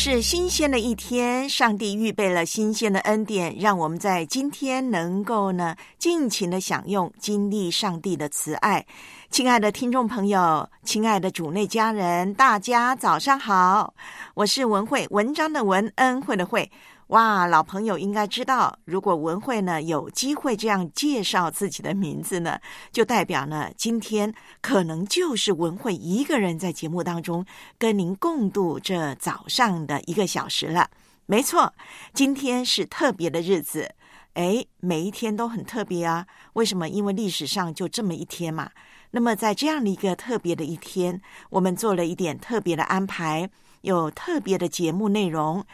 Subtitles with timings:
[0.00, 8.86] 是新鲜的一天，上帝预备了新鲜的恩典，让我们在今天能够呢尽情的享用，经历上帝的慈爱。
[9.28, 13.92] 亲爱的听众朋友，亲爱的主内家人，大家早上好，
[14.34, 16.70] 我是文慧，文章的文，恩惠的惠。
[17.08, 22.60] 哇，老朋友应该知道，如果文慧呢有机会这样介绍自己的名字呢，
[22.92, 27.46] 就代表呢今天可能就是文慧一个人在节目当中
[27.78, 30.90] 跟您共度这早上的一个小时了。
[31.24, 31.72] 没错，
[32.12, 33.94] 今天是特别的日子，
[34.34, 36.26] 哎，每一天都很特别啊。
[36.52, 36.90] 为什么？
[36.90, 38.70] 因为历史上就这么一天嘛。
[39.12, 43.48] 那么在这样的一个特别的一天，我们做了一点特别的安排，
[43.80, 45.64] 有特别的节目内容。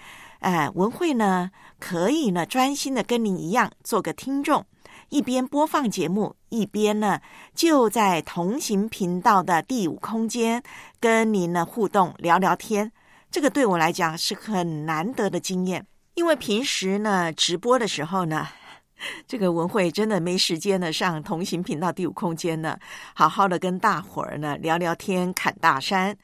[0.45, 1.51] 哎，文慧呢，
[1.81, 4.63] 可以呢专心的跟您一样做个听众，
[5.09, 7.19] 一边播放节目，一边呢
[7.55, 10.63] 就在同行频道的第五空间
[11.01, 12.93] 跟您呢互动聊聊天。
[13.31, 18.47] 这个对我来讲是很难得的经验，因为平时呢直播的时候呢，
[19.27, 22.79] 这个文慧真的没时间呢上同行频道第五空间呢，
[23.15, 26.15] 好好的跟大伙儿呢聊聊天、侃大山。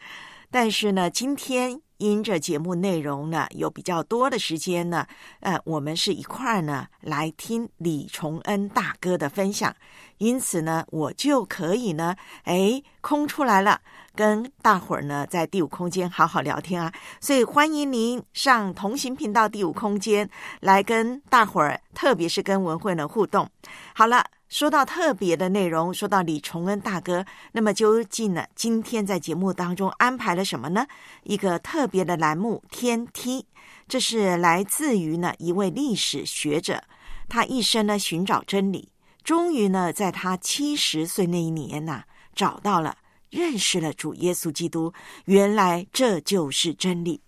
[0.50, 1.80] 但是呢，今天。
[2.00, 5.06] 因着节目内容呢，有比较多的时间呢，
[5.40, 9.72] 呃，我们是一块儿呢来听李崇恩大哥的分享，
[10.16, 13.80] 因此呢，我就可以呢，哎，空出来了，
[14.14, 16.90] 跟大伙儿呢在第五空间好好聊天啊，
[17.20, 20.28] 所以欢迎您上同行频道第五空间
[20.60, 23.46] 来跟大伙儿，特别是跟文慧呢互动。
[23.94, 24.39] 好了。
[24.50, 28.44] 说到特别的内容，说到李崇恩大哥，那么究竟呢？
[28.56, 30.88] 今天在节目当中安排了什么呢？
[31.22, 33.42] 一个特别的栏目《天梯》，
[33.86, 36.82] 这是来自于呢一位历史学者，
[37.28, 38.88] 他一生呢寻找真理，
[39.22, 42.02] 终于呢在他七十岁那一年呐、
[42.34, 42.96] 找到了，
[43.30, 44.92] 认识了主耶稣基督，
[45.26, 47.20] 原来这就是真理。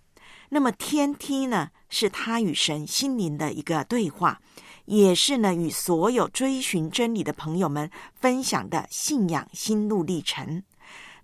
[0.48, 4.40] 那么天梯呢，是他与神心灵的一个对话。
[4.86, 10.62] 也是呢，与所有追寻真理的朋友们分享的信仰心路历程。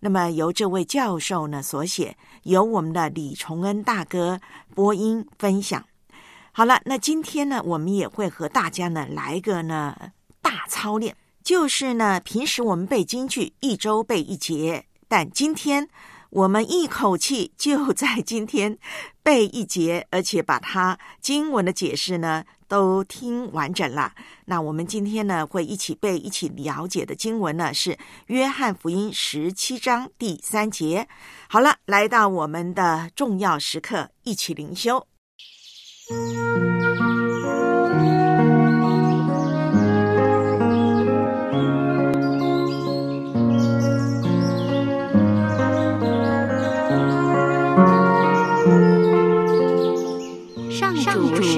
[0.00, 4.41] 那么由这位教授呢所写，由我们的李崇恩大哥
[4.74, 5.84] 播音分享。
[6.52, 15.88] 好了，那今天呢，我们也会和大家呢来个呢大操练，就是呢，平时我们背京剧一周背一节，但今天
[16.30, 18.78] 我们一口气就在今天
[19.22, 22.44] 背一节，而且把它经文的解释呢。
[22.68, 24.12] 都听完整了。
[24.44, 27.92] 那我们今天呢，会一起背、一起了解的经文呢，是
[28.26, 31.08] 《约翰福音》十七章第三节。
[31.48, 35.06] 好了，来到我们的重要时刻，一起灵修。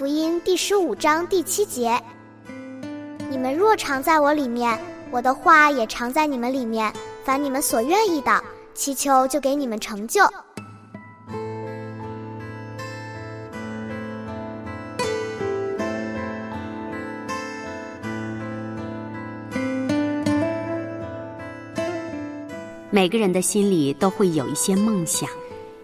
[0.00, 1.94] 福音第十五章第七节：
[3.28, 4.80] 你们若常在我里面，
[5.10, 6.90] 我的话也常在你们里面。
[7.22, 8.42] 凡你们所愿意的，
[8.72, 10.22] 祈求就给你们成就。
[22.88, 25.28] 每个人的心里都会有一些梦想，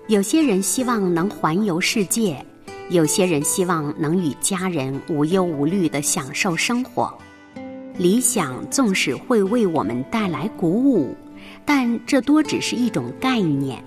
[0.07, 2.43] 有些人希望能环游世界，
[2.89, 7.13] 有些人希望能与家人无忧无虑的享受生活。
[7.99, 11.17] 理想纵使会为我们带来鼓舞，
[11.65, 13.83] 但这多只是一种概念，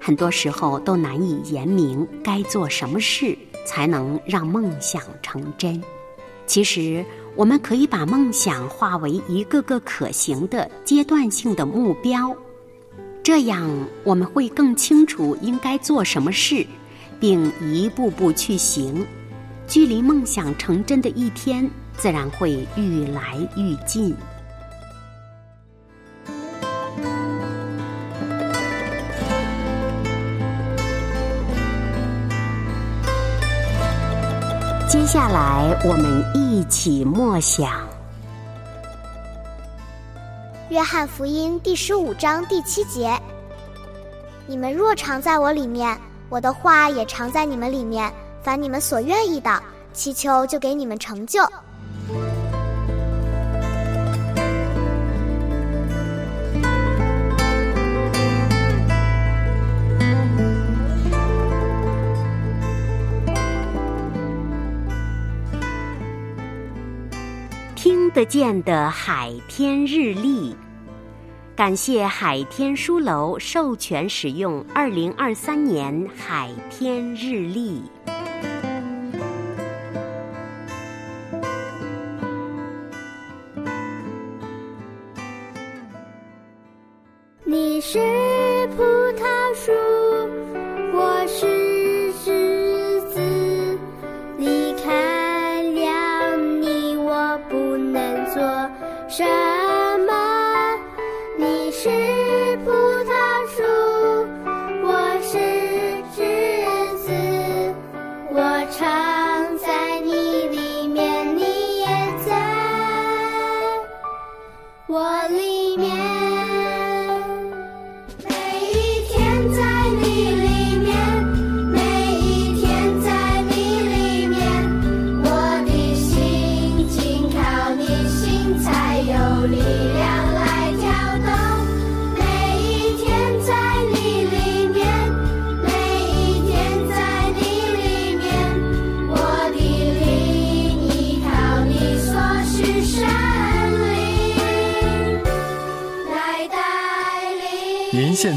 [0.00, 5.80] 很多时候都难以言明该做什么事才能让梦想成真。
[6.46, 7.04] 其实，
[7.36, 12.34] 我们可以把梦想化为一个个可行的阶段性的目标，
[13.22, 13.70] 这样
[14.02, 16.66] 我们会更清楚应该做什么事，
[17.20, 19.06] 并一步步去行，
[19.66, 21.70] 距离梦想成真的一天。
[21.96, 24.16] 自然会愈来愈近。
[34.88, 37.68] 接下来，我们一起默想
[40.68, 43.16] 《约翰福音》第十五章第七节
[44.48, 45.96] ：“你们若常在我里面，
[46.34, 48.12] 我的话也常在你们里面。
[48.42, 51.40] 凡你们所愿意的，祈求就给你们成就。”
[67.76, 70.56] 听得见的海天日历，
[71.56, 77.80] 感谢海天书楼授权使用二零二三年海天日历。
[87.44, 88.00] 你是
[88.76, 89.03] 普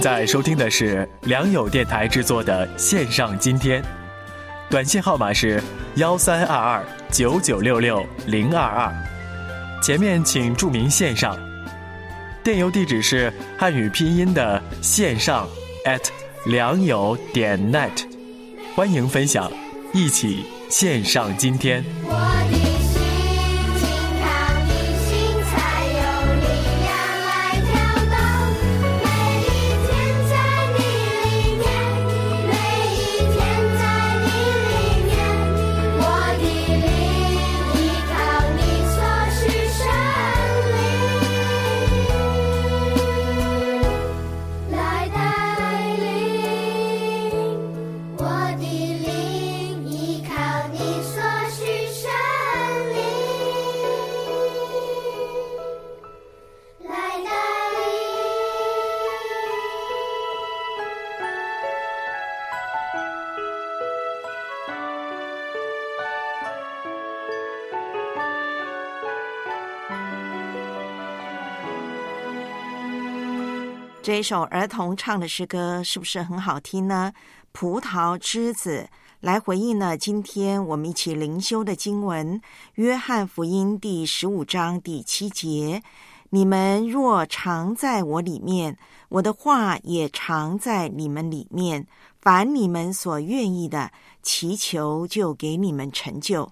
[0.07, 3.81] 在收听的是良友电台制作的《线上今天》，
[4.69, 5.62] 短信号码是
[5.95, 6.81] 幺三二二
[7.12, 11.38] 九九六六零二二，前面请注明“线上”。
[12.42, 15.45] 电邮地址是汉语拼音的“线上
[15.83, 16.07] ”at
[16.45, 18.06] 良友点 net，
[18.75, 19.51] 欢迎分享，
[19.92, 21.83] 一起线上今天。
[74.07, 77.11] 这一首儿童唱的诗歌是不是很好听呢？
[77.52, 78.87] 葡萄枝子
[79.19, 79.97] 来回应呢？
[79.97, 82.40] 今天我们一起灵修的经文
[82.76, 85.83] 《约翰福音》第十五章第七节
[86.31, 88.78] ：“你们若常在我里面，
[89.09, 91.85] 我的话也常在你们里面。
[92.21, 96.49] 凡你们所愿意的，祈求就给你们成就。”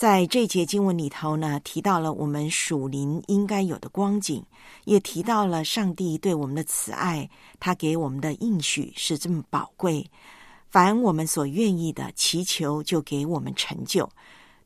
[0.00, 4.42] 在这节经文里头呢，提到了我们属灵应该有的光景，
[4.86, 7.28] 也提到了上帝对我们的慈爱，
[7.58, 10.10] 他给我们的应许是这么宝贵。
[10.70, 14.08] 凡我们所愿意的，祈求就给我们成就。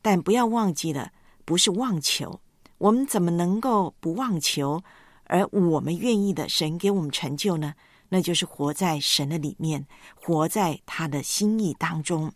[0.00, 1.10] 但不要忘记了，
[1.44, 2.38] 不是妄求，
[2.78, 4.80] 我们怎么能够不妄求，
[5.24, 7.74] 而我们愿意的神给我们成就呢？
[8.08, 12.30] 那就是活在神的里面，活在他的心意当中。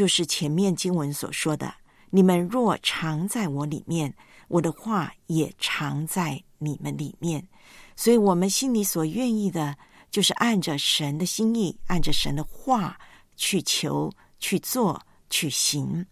[0.00, 1.74] 就是前面经文所说的
[2.08, 4.10] ：“你们若常在我里面，
[4.48, 7.46] 我的话也常在你们里面。”
[7.94, 9.76] 所以，我们心里所愿意的，
[10.10, 12.98] 就是按着神的心意，按着神的话
[13.36, 16.06] 去求、去做、去行，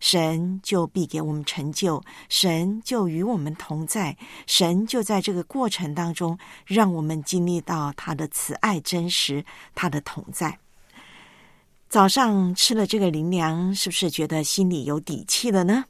[0.00, 10.58] 神就必给我们成就，神就与我们同在，神就在这个过程当中，让我们经历到他的慈爱、真实，他的同在。
[11.94, 15.84] 早上吃了这个灵粮，是不是觉得心里有底气了呢？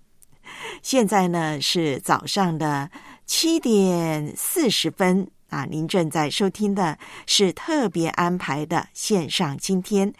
[0.82, 2.90] 现在呢是早上的
[3.24, 5.64] 七点四十分啊！
[5.64, 9.56] 您正在收听的是特别安排的线上。
[9.56, 10.12] 今天，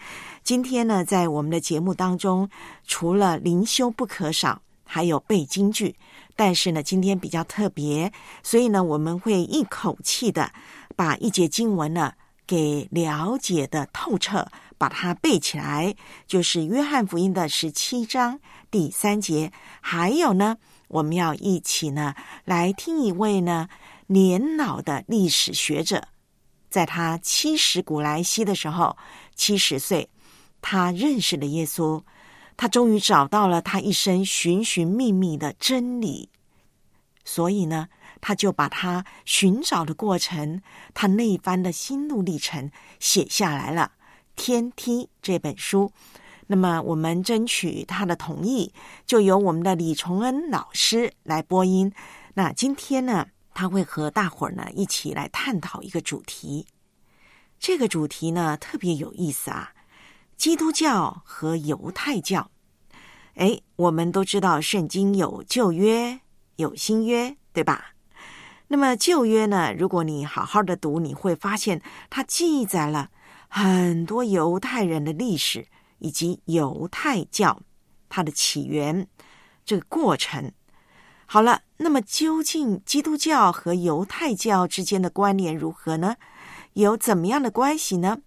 [0.43, 2.49] 今天呢，在我们的节目当中，
[2.87, 5.95] 除了灵修不可少，还有背京剧。
[6.35, 8.11] 但是呢，今天比较特别，
[8.41, 10.51] 所以呢，我们会一口气的
[10.95, 12.11] 把一节经文呢
[12.45, 14.47] 给了解的透彻。
[14.77, 15.95] 把它背起来，
[16.27, 19.53] 就是约翰福音的十七章第三节。
[19.79, 20.57] 还有呢，
[20.89, 23.69] 我们要一起呢来听一位呢
[24.07, 26.09] 年老的历史学者，
[26.69, 28.97] 在他七十古来稀的时候，
[29.33, 30.09] 七十岁，
[30.61, 32.03] 他认识了耶稣，
[32.57, 36.27] 他终于找到了他一生寻寻觅觅的真理，
[37.23, 37.87] 所以呢，
[38.27, 40.59] 他就把他寻找的过程，
[40.95, 43.91] 他那一番的心路历程写下来了。
[44.35, 45.91] 天梯这本书，
[46.47, 48.73] 那么我们争取他的同意，
[49.05, 51.93] 就由我们的李崇恩老师来播音。
[52.33, 56.65] 那今天呢，他会和大伙儿呢一起来探讨一个主题。
[57.59, 59.73] 这个主题呢特别有意思啊，
[60.35, 62.49] 基督教和犹太教。
[63.35, 66.21] 哎，我们都知道圣经有旧约
[66.55, 67.91] 有新约，对吧？
[68.67, 73.09] 那么旧约呢，如果你好好的读，你会发现它记载了。
[73.47, 75.67] 很多犹太人的历史
[75.99, 77.61] 以及犹太教
[78.09, 79.07] 它的起源
[79.63, 80.51] 这个过程，
[81.25, 86.17] 好了，那么究竟基督教和犹太教之间的关联如何呢？
[86.73, 88.17] 有怎么样的关系呢？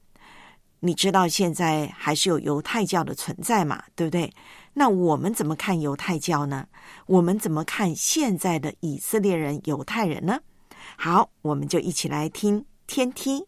[0.81, 3.83] 你知道现在还是有犹太教的存在嘛？
[3.95, 4.33] 对不对？
[4.79, 6.67] 那我们怎么看犹太教呢？
[7.07, 10.39] 我们怎么看现在的以色列人犹太人呢？
[10.95, 13.45] 好，我们就一起来听天梯。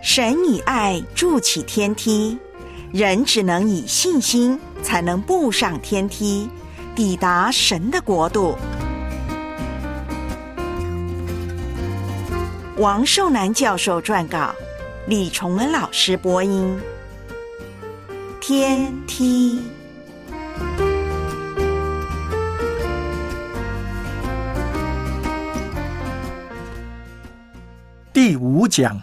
[0.00, 2.38] 神以爱筑起天梯，
[2.90, 6.48] 人只能以信心才能步上天梯，
[6.94, 8.56] 抵达神的国度。
[12.78, 14.54] 王寿南教授撰稿，
[15.06, 16.74] 李崇恩老师播音。
[18.46, 19.58] 天梯
[28.12, 29.00] 第五讲。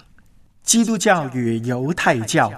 [0.62, 2.54] 基督教与犹太教，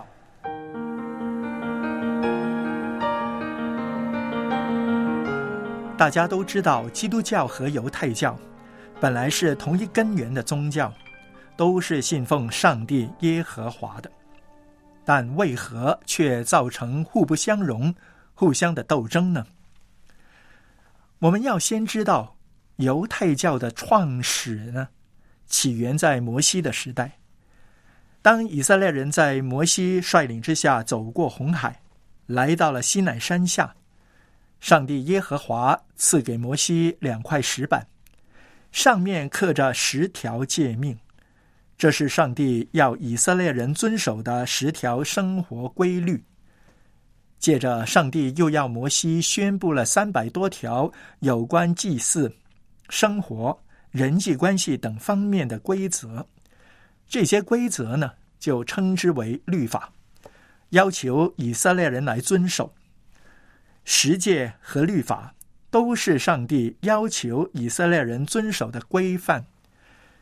[5.97, 8.37] 大家都知道，基督教和犹太教
[8.99, 10.91] 本来是同一根源的宗教，
[11.55, 14.11] 都是信奉上帝耶和华的，
[15.05, 17.93] 但为何却造成互不相容、
[18.33, 19.47] 互相的斗争呢？
[21.19, 22.35] 我们要先知道，
[22.77, 24.89] 犹太教的创始呢，
[25.45, 27.19] 起源在摩西的时代。
[28.21, 31.81] 当以色列人在摩西率领之下走过红海，
[32.25, 33.75] 来到了西乃山下，
[34.61, 37.87] 上帝耶和华赐给摩西两块石板，
[38.71, 40.97] 上面刻着十条诫命，
[41.83, 46.23] 这是上帝要以色列人遵守的十条生活规律。
[47.39, 52.33] 接着，上帝又要摩西宣布了三百多条有关祭祀、
[52.87, 53.61] 生活、
[53.91, 56.25] 人际关系等方面的规则。
[57.05, 59.91] 这些规则呢，就称之为律法，
[60.69, 62.73] 要求以色列人来遵守。
[63.83, 65.35] 十诫和律法
[65.69, 69.45] 都是上帝要求以色列人遵守的规范，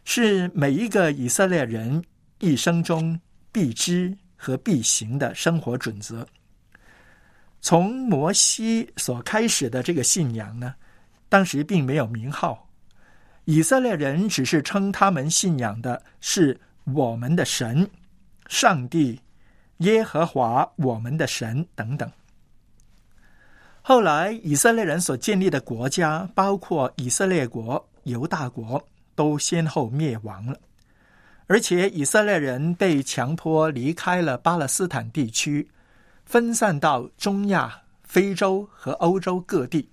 [0.04, 2.04] 是每一个以色列人
[2.40, 3.20] 一生中
[3.52, 6.26] 必知和必行的生活准则。
[7.62, 10.74] 从摩西所开始的这个信仰呢，
[11.30, 12.68] 当时并没有名号，
[13.46, 16.60] 以色列人只是称他们信仰的是。
[16.96, 17.88] 我们的神，
[18.48, 19.22] 上帝，
[19.78, 22.12] 耶和华，我们的神等等。
[23.84, 28.84] 后来，以色列人所建立的国家，包括以色列国、犹大国，
[29.22, 30.58] 都先后灭亡了。
[31.46, 35.70] 而且，以色列人被强迫离开了巴勒斯坦地区，
[36.26, 39.88] 分散到中亚、非洲和欧洲各地，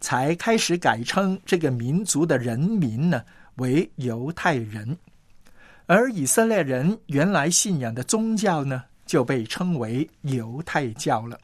[0.00, 3.22] 才开始改称这个民族的人民呢
[3.58, 4.98] 为犹太人，
[5.86, 11.38] 而以色列人原来信仰的宗教呢就被称为犹太教了。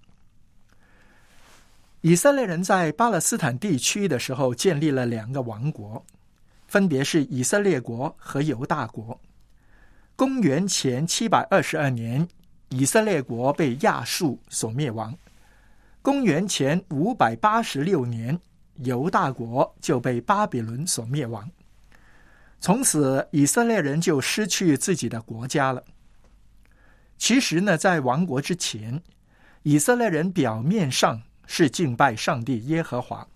[2.00, 6.04] 以色列人在巴勒斯坦地区的时候建立了两个王国，
[6.74, 9.20] 分别是以色列国和犹大国。
[10.16, 12.26] 公元前七百二十二年，
[12.70, 15.16] 以色列国被亚述所灭亡。
[16.02, 18.40] 公元前五百八十六年，
[18.78, 21.48] 犹大国就被巴比伦所灭亡。
[22.58, 25.84] 从此，以色列人就失去自己的国家了。
[27.16, 29.00] 其实呢，在亡国之前，
[29.62, 33.28] 以色列人表面上是敬拜上帝耶和华，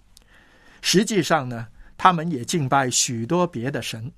[0.82, 1.68] 实际上呢，
[1.98, 4.10] 他们也敬拜许多别的神。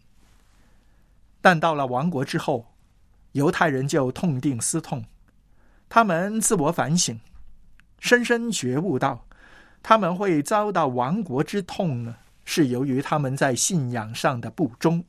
[1.41, 2.65] 但到了亡国之后，
[3.33, 5.05] 犹太人就痛定思痛，
[5.89, 7.19] 他们自我反省。
[7.99, 9.27] 深深觉悟到，
[9.83, 15.05] 他们会遭到亡国之痛呢，是由于他们在信仰上的不忠，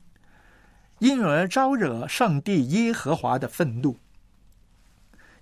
[0.98, 3.96] 因而招惹上帝耶和华的愤怒。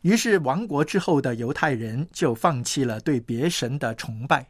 [0.03, 4.47] 于是，亡国之后的犹太人就放弃了对别神的崇拜，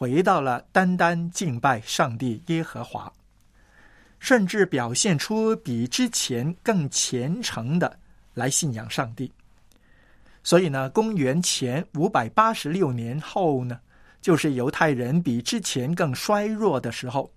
[0.00, 3.12] 回到了单单敬拜上帝耶和华，
[4.18, 7.98] 甚至表现出比之前更虔诚的
[8.32, 9.30] 来信仰上帝。
[10.42, 13.78] 所以呢，公元前五百八十六年后呢，
[14.22, 17.30] 就是犹太人比之前更衰弱的时候，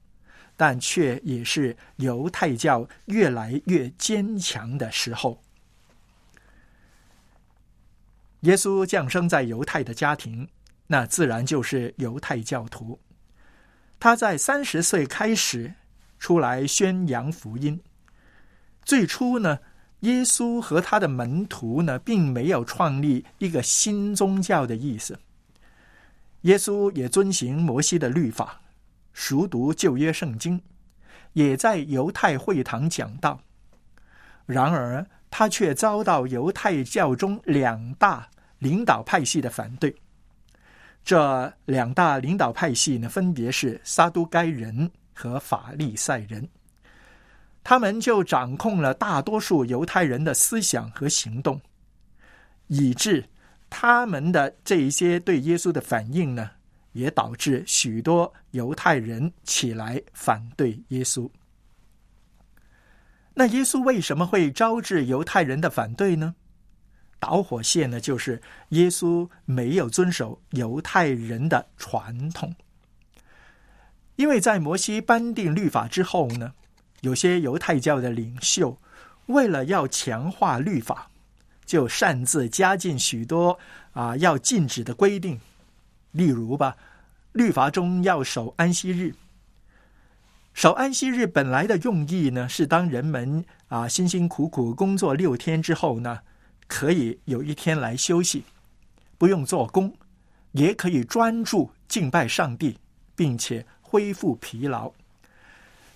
[0.55, 5.37] 但却也是犹太教越来越坚强的时候。
[8.39, 10.47] 耶稣降生在犹太的家庭，
[10.93, 12.99] 那自然就是犹太教徒。
[13.99, 15.73] 他在三十岁开始
[16.19, 17.81] 出来宣扬福音，
[18.85, 19.57] 最初呢。
[20.01, 25.17] 耶稣和他的门徒呢，并没有创立一个新宗教的意思。
[26.41, 28.61] 耶稣也遵行摩西的律法，
[29.13, 30.61] 熟读旧约圣经，
[31.31, 33.39] 也在犹太会堂讲道。
[34.45, 38.29] 然而，他却遭到犹太教中两大
[38.59, 39.95] 领导派系的反对。
[41.03, 46.47] 这两大领导派系呢，分别是撒都该人和法利赛人。
[47.63, 51.61] 他们就掌控了大多数犹太人的思想和行动，
[52.67, 53.23] 以致
[53.69, 56.51] 他们的这一些对耶稣的反应呢，
[56.91, 61.29] 也导致许多犹太人起来反对耶稣。
[63.33, 66.35] 那耶稣为什么会招致犹太人的反对呢？
[67.23, 72.53] 导火线呢，就是耶稣没有遵守犹太人的传统，
[74.17, 76.51] 因为在摩西颁定律法之后呢。
[76.99, 78.77] 有些犹太教的领袖，
[79.27, 81.09] 为了要强化律法，
[81.65, 83.59] 就擅自加进许多
[83.91, 85.39] 啊要禁止的规定。
[86.11, 86.77] 例如吧，
[87.33, 89.15] 律法中要守安息日。
[90.53, 96.19] 守安息日本来的用意呢，是当人们啊辛辛苦苦工作六天之后呢，
[96.67, 98.43] 可以有一天来休息，
[99.17, 99.95] 不用做工，
[100.53, 102.77] 也可以专注敬拜上帝，
[103.15, 104.91] 并且恢复疲劳。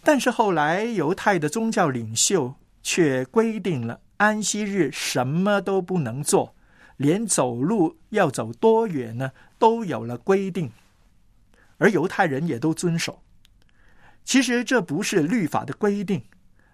[0.04, 6.56] 但是后来，犹太的宗教领袖却规定了安息日什么都不能做，
[6.96, 10.72] 连走路要走多远呢，都有了规定，
[11.78, 13.22] 而犹太人也都遵守。
[14.24, 16.24] 其实这不是律法的规定，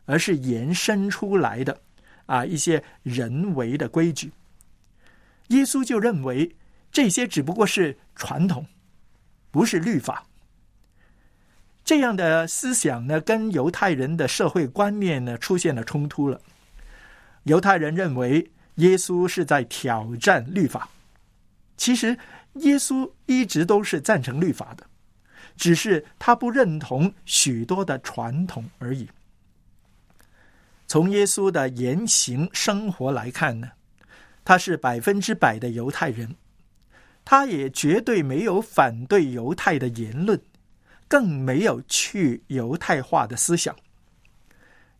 [0.06, 1.82] 而是延伸出来的
[2.26, 4.32] 啊一些人为的规矩。
[5.50, 6.56] 耶稣就认为
[6.92, 8.66] 这些只不过是传统，
[9.52, 10.26] 不是律法。
[11.84, 16.40] 这样的思想呢，跟犹太人的社会观念呢出现了冲突了。
[17.44, 20.90] 犹太人认为耶稣是在挑战律法，
[21.76, 22.18] 其实
[22.54, 24.86] 耶稣一直都是赞成律法的，
[25.58, 29.10] 只是他不认同许多的传统而已。
[30.94, 33.68] 从耶稣的言行生活来看呢，
[34.46, 36.36] 他是百分之百的犹太人，
[37.26, 40.40] 他也绝对没有反对犹太的言论。
[41.08, 43.76] 更没有去犹太化的思想。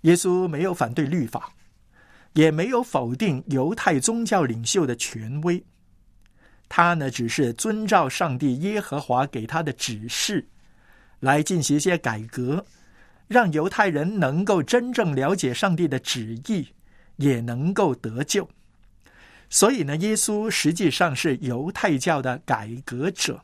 [0.02, 1.54] 耶稣没有反对律法，
[2.34, 5.64] 也没有否定犹太宗教领袖的权威。
[6.68, 10.48] 他呢，只是遵照上帝耶和华给他的指示，
[11.20, 12.66] 来进行一些改革，
[13.28, 16.68] 让犹太人能够真正了解上帝的旨意，
[17.18, 18.50] 也能够得救。
[19.50, 23.44] 所以呢，耶稣实际上是犹太教的改革者。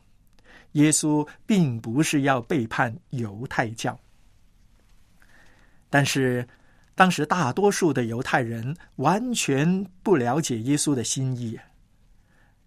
[0.74, 3.98] 耶稣并不是要背叛犹太教，
[5.88, 6.46] 但是
[6.94, 11.58] 当时大多数的犹太人完全不了解耶稣的心意，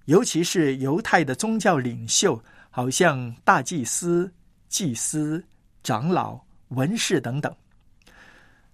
[0.03, 4.29] 尤其是犹太的宗教领袖，好像大祭司、
[4.67, 5.41] 祭司、
[5.81, 6.41] 长老、
[6.75, 7.55] 文士等等。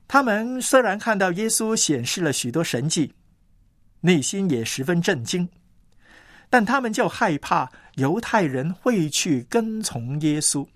[0.07, 3.13] 他们虽然看到耶稣显示了许多神迹，
[4.01, 5.47] 内心也十分震惊，
[6.49, 10.67] 但他们就害怕犹太人会去跟从耶稣，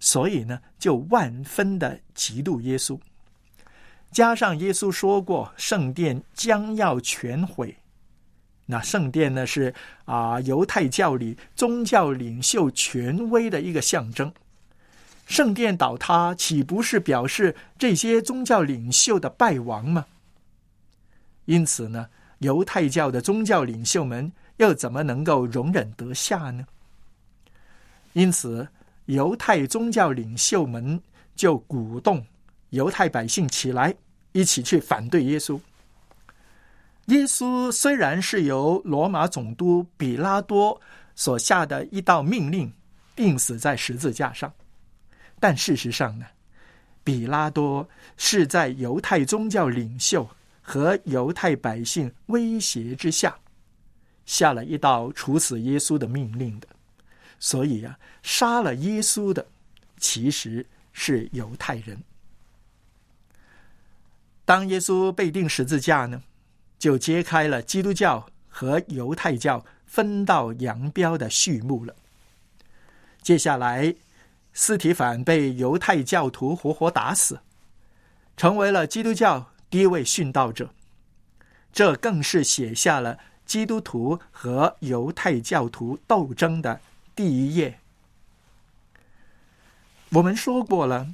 [0.00, 2.98] 所以呢，就万分的嫉妒耶稣。
[4.10, 7.76] 加上耶稣说过，圣殿将要全毁。
[8.64, 9.74] 那圣殿呢，是
[10.06, 14.32] 啊，犹太教里宗教领袖权威的一个象征。
[15.28, 20.06] 圣殿倒塌，岂不是表示这些宗教领袖的败亡吗？
[21.44, 26.64] 因此呢，犹太教的宗教领袖们又怎么能够容忍得下呢？
[28.14, 28.66] 因此，
[29.04, 30.98] 犹太宗教领袖们
[31.36, 32.24] 就鼓动
[32.70, 33.94] 犹太百姓起来，
[34.32, 35.60] 一起去反对耶稣。
[37.06, 40.80] 耶稣虽然是由罗马总督比拉多
[41.14, 42.72] 所下的一道命令，
[43.14, 44.50] 钉死在十字架上。
[45.40, 46.26] 但事实上呢，
[47.04, 50.28] 比拉多是在犹太宗教领袖
[50.60, 53.38] 和犹太百姓威胁之下，
[54.26, 56.66] 下了一道处死耶稣的命令的。
[57.38, 59.46] 所以啊，杀了耶稣的
[59.98, 61.96] 其实是犹太人。
[64.44, 66.20] 当耶稣被钉十字架呢，
[66.78, 71.94] 就揭开了基督教和犹太教分道扬镳的序幕了。
[73.22, 73.94] 接下来。
[74.60, 77.38] 斯提凡被犹太教徒活活打死，
[78.36, 80.68] 成为了基督教第一位殉道者。
[81.72, 83.16] 这更是写下了
[83.46, 86.80] 基督徒和犹太教徒斗争的
[87.14, 87.78] 第一页。
[90.08, 91.06] 我们说过了，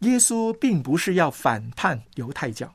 [0.00, 2.74] 耶稣并不是要反叛犹太教，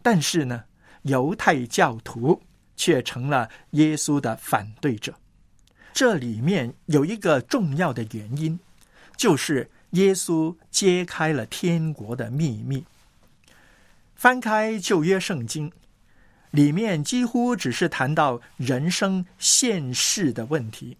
[0.00, 0.64] 但是呢，
[1.02, 2.40] 犹太教徒
[2.74, 5.14] 却成了耶稣的反对者。
[5.92, 8.58] 这里面有一个重要的原因。
[9.18, 12.84] 就是耶稣揭开了天国的秘密。
[14.14, 15.70] 翻开旧约圣经，
[16.52, 20.96] 里面几乎只是谈到人生现世的问题，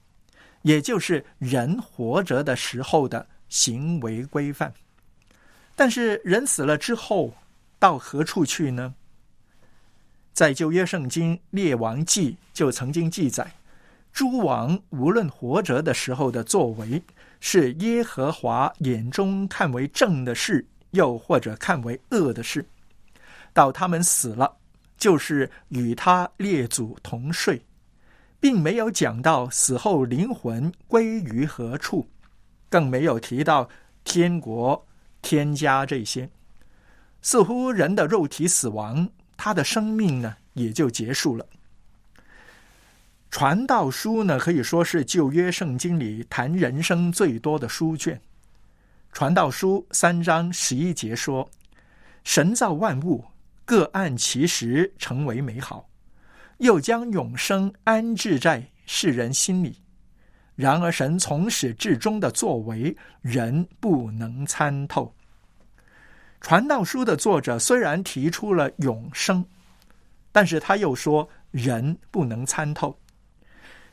[0.63, 4.75] 也就是人活着的时候的行为规范。
[5.75, 7.35] 但是人死了之后，
[7.79, 8.95] 到何处去呢？
[10.33, 13.53] 在旧约圣经列王记就曾经记载，
[14.13, 17.01] 诸王无论活着的时候的作为。
[17.41, 22.65] 是耶和华眼中看为正的事，又或者看为恶的事。
[23.53, 24.57] 到他们死了，
[24.97, 27.61] 就是与他列祖同睡，
[28.41, 32.09] 并没有讲到死后灵魂归于何处，
[32.69, 33.69] 更没有提到
[34.05, 34.87] 天国、
[35.23, 36.29] 天家这些。
[37.21, 41.45] 似乎人的肉体死亡，他的生命呢也就结束了。
[43.31, 48.19] 传道书呢，可以说是旧约圣经里谈人生最多的书卷。
[49.13, 51.49] 传道书三章十一节说
[52.25, 53.23] ：“神造万物，
[53.65, 55.87] 各按其时成为美好，
[56.57, 59.77] 又将永生安置在世人心里。
[60.57, 65.15] 然而神从始至终的作为，人不能参透。”
[66.41, 69.45] 传道书的作者虽然提出了永生，
[70.33, 72.99] 但是他又说人不能参透。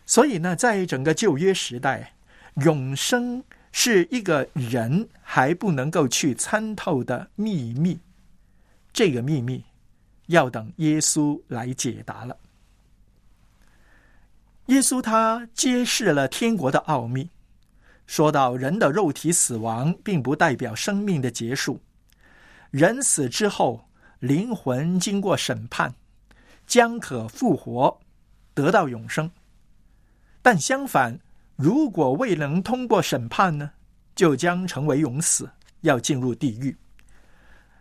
[0.06, 2.14] 所以呢，在整个旧约时代，
[2.64, 8.00] 永生是一个人还不能够去参透的秘密。
[8.94, 9.64] 这个秘密
[10.28, 12.38] 要等耶稣来解答了。
[14.68, 17.30] 耶稣他揭示了天国的奥秘，
[18.08, 21.80] 说到人的肉体死亡并不代表生命的结束，
[22.72, 23.88] 人死之后，
[24.20, 25.94] 灵魂经过审判，
[26.66, 28.00] 将可复活，
[28.54, 29.30] 得到永生。
[30.46, 31.20] 但相反，
[31.56, 33.72] 如果未能通过审判呢，
[34.14, 35.50] 就将成为永死，
[35.82, 36.78] 要进入地狱。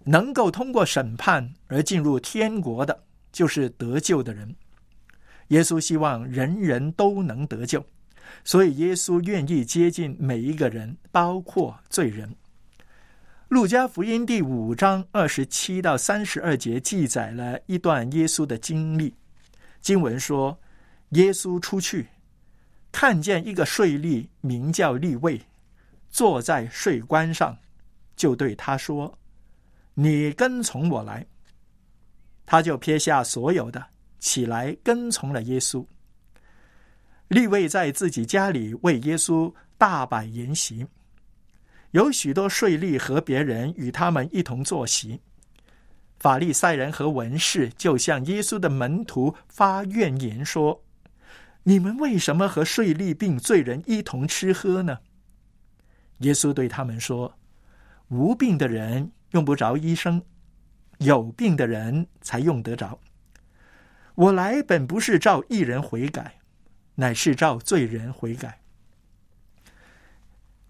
[0.05, 4.57] 能够通过审判而进入天国的，就是得救的人。
[5.49, 7.85] 耶稣希望人人都能得救，
[8.45, 12.35] 所以耶稣愿意接近每一个人，包括罪人。
[13.49, 19.15] 路加福音第五章二十七到三十二节记载了一段耶稣的经历。
[19.83, 20.59] 经文说，
[21.11, 22.09] 耶稣出去。
[22.95, 25.43] 看见一个税吏名叫利位，
[26.11, 27.59] 坐在税关上，
[28.15, 29.19] 就对他说
[29.95, 31.27] ：“你跟从我来。”
[32.47, 33.85] 他就撇下所有的，
[34.21, 35.85] 起来跟从了耶稣。
[37.27, 40.87] 利位在自己家里为耶稣大摆筵席，
[41.91, 45.21] 有许多税吏和别人与他们一同坐席。
[46.21, 50.81] 法利赛人和文士就向耶稣的门徒发怨言说。
[51.65, 54.99] 你们为什么和税吏并罪人一同吃喝呢？”
[56.19, 57.37] 耶稣对他们说
[58.09, 60.23] ：“无病的人用不着医生，
[60.99, 62.99] 有病的人才用得着。
[64.15, 66.39] 我来本不是照一人悔改，
[66.95, 68.61] 乃是照罪人悔改。”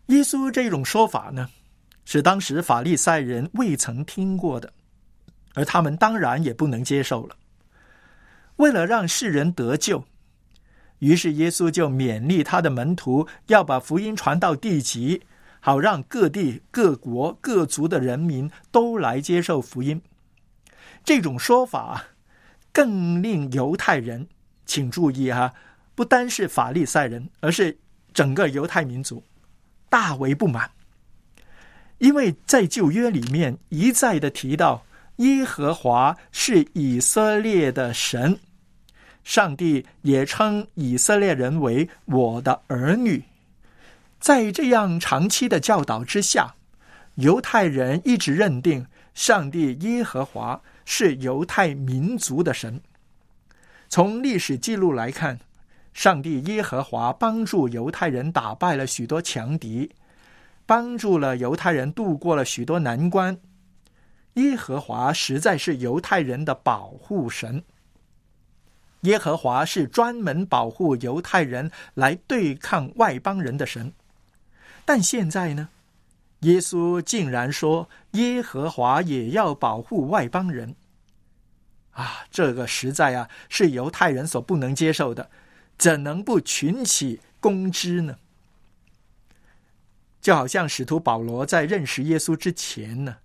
[0.08, 1.48] 耶稣这种说法呢，
[2.04, 4.72] 是当时法利赛人未曾听过的，
[5.54, 7.36] 而他们当然也不能接受了。
[8.56, 10.04] 为了让世人得救，
[11.00, 15.22] 于是耶稣就勉励他的门徒要把福音传到地极，
[15.60, 20.00] 好让各地、各国、各族的人民都来接受福音。
[21.04, 22.04] 这种说法
[22.72, 24.26] 更令犹太人，
[24.64, 25.52] 请注意哈，
[25.94, 27.76] 不单是法利赛人，而是
[28.12, 29.22] 整个犹太民族。
[29.90, 30.70] 大为不满，
[31.98, 34.84] 因为在旧约里面一再的提到
[35.16, 38.40] 耶和华是以色列的神，
[39.24, 43.24] 上帝也称以色列人为我的儿女。
[44.20, 46.54] 在这样长期的教导之下，
[47.16, 52.80] 犹太人一直认定上帝耶和华是犹太民族的神。
[53.88, 55.40] 从历史记录来看。
[55.94, 59.88] 上帝耶和华帮助犹太人打败了许多强敌，
[60.66, 63.38] 帮助了犹太人度过了许多难关。
[64.32, 67.62] 耶和华实在是犹太人的保护神。
[69.04, 73.92] 耶和华是专门保护犹太人来对抗外邦人的神。
[74.84, 75.70] 但现在呢，
[76.40, 80.74] 耶稣竟然说耶和华也要保护外邦人。
[81.92, 85.30] 啊，这个实在啊是犹太人所不能接受的。
[85.78, 88.18] 怎能不群起攻之呢？
[90.20, 93.16] 就好像使徒保罗在认识耶稣之前呢，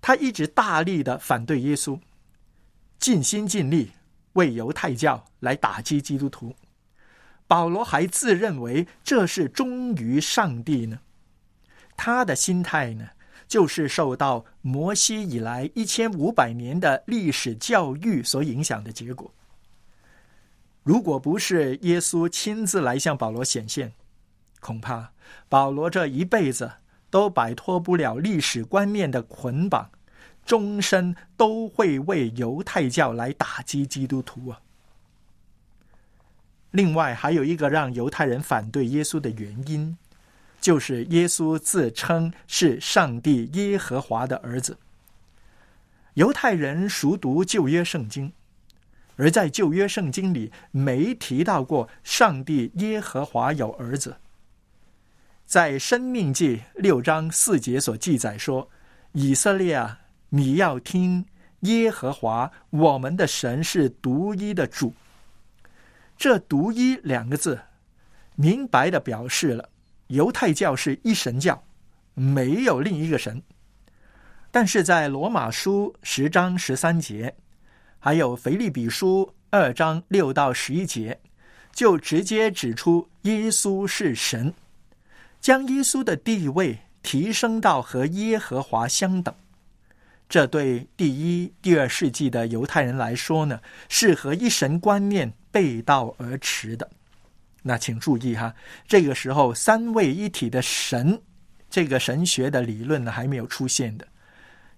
[0.00, 1.98] 他一直大力的反对耶稣，
[2.98, 3.90] 尽心尽力
[4.34, 6.54] 为犹太教来打击基督徒。
[7.46, 11.00] 保罗还自认为这是忠于上帝呢。
[11.96, 13.08] 他的心态呢，
[13.48, 19.32] 就是受到摩西以来一千五百年的历史教育所影响的结果。
[20.82, 23.92] 如果不是耶稣亲自来向保罗显现，
[24.60, 25.12] 恐怕
[25.48, 26.70] 保罗这一辈子
[27.10, 29.90] 都摆脱不了历史观念的捆绑，
[30.48, 34.58] 终身都会为犹太教来打击基督徒啊！
[36.70, 39.98] 另外，还有一个让犹太人反对耶稣的原因，
[40.58, 44.78] 就是耶稣自称是上帝耶和华的儿子。
[46.14, 48.32] 犹太人熟读旧约圣经。
[49.16, 54.16] 而在旧约圣经里没提到过上帝耶和华有儿子。
[55.44, 58.70] 在生命记六章四节所记载说
[59.12, 59.98] ：“以色列啊，
[60.30, 61.24] 你要听
[61.60, 64.92] 耶和华我们的神是独一的主。”
[66.16, 67.60] 这“独一”两个字，
[68.34, 69.68] 明白的表示了
[70.08, 71.62] 犹太教是一神教，
[72.14, 73.42] 没有另一个神。
[74.50, 77.34] 但是在罗马书十章十三节。
[78.00, 81.20] 还有腓利比书二章六到十一节，
[81.72, 84.54] 就直接指出耶稣是神，
[85.40, 89.34] 将耶稣的地位提升到和耶和华相等。
[90.28, 96.90] 这对第一、第二世纪的犹太人来说呢，是和一神观念背道而驰的。
[97.62, 98.54] 那请注意哈，
[98.86, 101.20] 这个时候三位一体的神，
[101.70, 104.06] 这个神学的理论呢还没有出现的。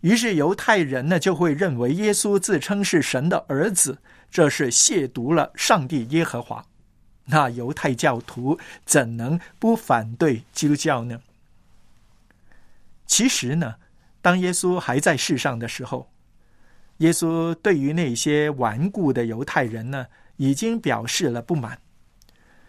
[0.01, 3.99] 于是犹太人呢就会认为耶稣自称是神的儿子，
[4.31, 6.65] 这是亵渎了上帝耶和华。
[7.27, 11.21] 那犹太教徒怎能不反对基督教呢？
[13.07, 13.75] 其实呢，
[14.23, 16.11] 当耶稣还在世上的时候，
[16.99, 20.07] 耶稣对于那些顽固的犹太人呢，
[20.37, 21.79] 已经表示了不满。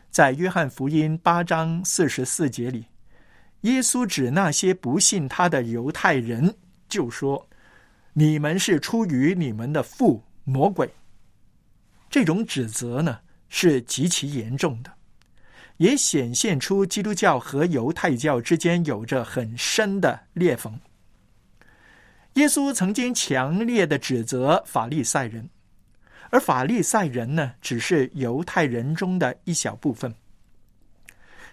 [0.09, 2.85] 在约翰福音八章四十四节里，
[3.61, 6.55] 耶稣指那些不信他的犹太人。
[6.89, 7.47] 就说
[8.11, 10.93] ：“你们是出于你们的父魔鬼。”
[12.11, 14.91] 这种指责呢是极其严重的，
[15.77, 20.77] 也显现出基督教和犹太教之间有着很深的裂缝。
[22.33, 25.49] 耶稣曾经强烈的指责法利赛人，
[26.29, 30.13] 而法利赛人呢只是犹太人中的一小部分。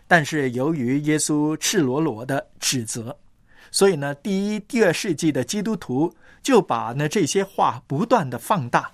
[0.07, 3.17] 但是由于耶稣赤裸裸的指责。
[3.71, 8.91] 所以呢，第一、第二世纪的基督徒就把呢这些话不断的放大，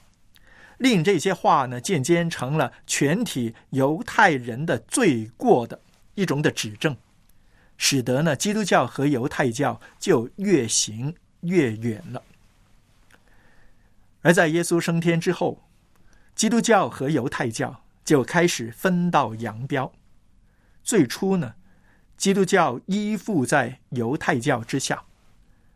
[0.78, 5.80] 令这些话呢渐渐成了全体犹太人的罪过的
[6.16, 6.96] 一种的指证，
[7.76, 12.22] 使得呢基督教和犹太教就越行越远了。
[14.22, 15.62] 而在耶稣升天之后，
[16.34, 19.92] 基督教和犹太教就开始分道扬镳。
[20.82, 21.54] 最初呢，
[22.16, 25.02] 基督教依附在犹太教之下，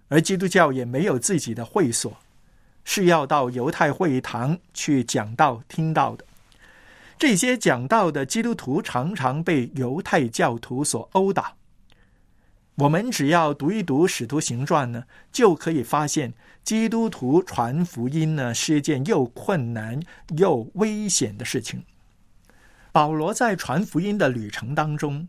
[0.09, 2.17] 而基督教也没有自己的会所，
[2.85, 6.25] 是要到犹太会堂去讲道听到的。
[7.19, 11.58] 这些讲道的基督徒常常被犹太教徒所殴打。
[12.79, 20.01] 我们只要读一读《使徒行传》呢，就可以发现，基督徒传福音呢是一件又困难
[20.37, 21.83] 又危险的事情。
[22.93, 25.27] 保罗在传福音的旅程当中，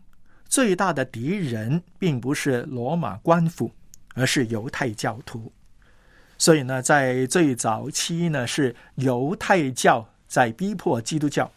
[0.48, 3.72] 最大的敌人并不是罗马官府，
[4.14, 5.52] 而是犹太教徒。
[6.38, 11.50] 所以呢，在最早期呢，是犹太教在逼迫基督教，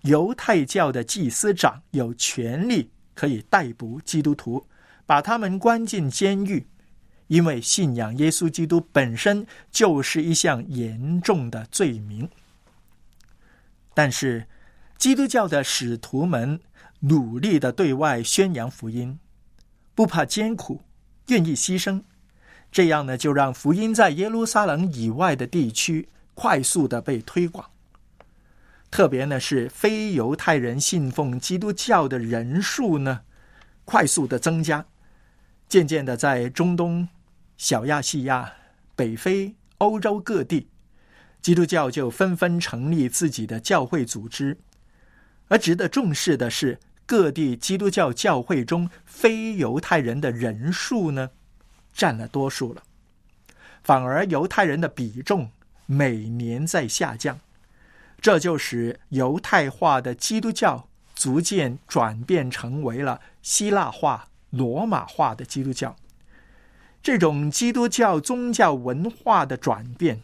[0.00, 4.66] 犹太教的祭司长有权利可以逮捕基督徒。
[5.06, 6.66] 把他们关进监狱，
[7.26, 12.28] 因为信仰耶稣基督本身就是一项严重的罪名。
[13.94, 14.46] 但是，
[14.96, 16.58] 基督教的使徒们
[17.00, 19.18] 努力的对外宣扬福音，
[19.94, 20.80] 不怕艰苦，
[21.26, 22.02] 愿意牺牲，
[22.70, 27.68] 这样呢，就让福音在耶路撒冷以外的地区快速的被推广。
[28.90, 33.20] 特别呢，是非犹太人信奉基督教的人数呢，
[33.84, 34.84] 快速的增加。
[35.72, 37.08] 渐渐的，在中东、
[37.56, 38.52] 小亚细亚、
[38.94, 40.68] 北非、欧洲各地，
[41.40, 44.58] 基督教就纷纷成立自己的教会组织。
[45.48, 51.30] 而值得重视的是，各地基督教教会中非犹太人的人数呢，
[51.94, 52.82] 占了多数了，
[53.82, 55.50] 反而犹太人的比重
[55.86, 57.40] 每年在下降。
[58.20, 64.28] 这就使犹太化的基督教逐渐转变成为了希腊化。
[64.52, 65.96] 罗马化的基督教，
[67.02, 70.20] 这种基督教宗教文化的转变，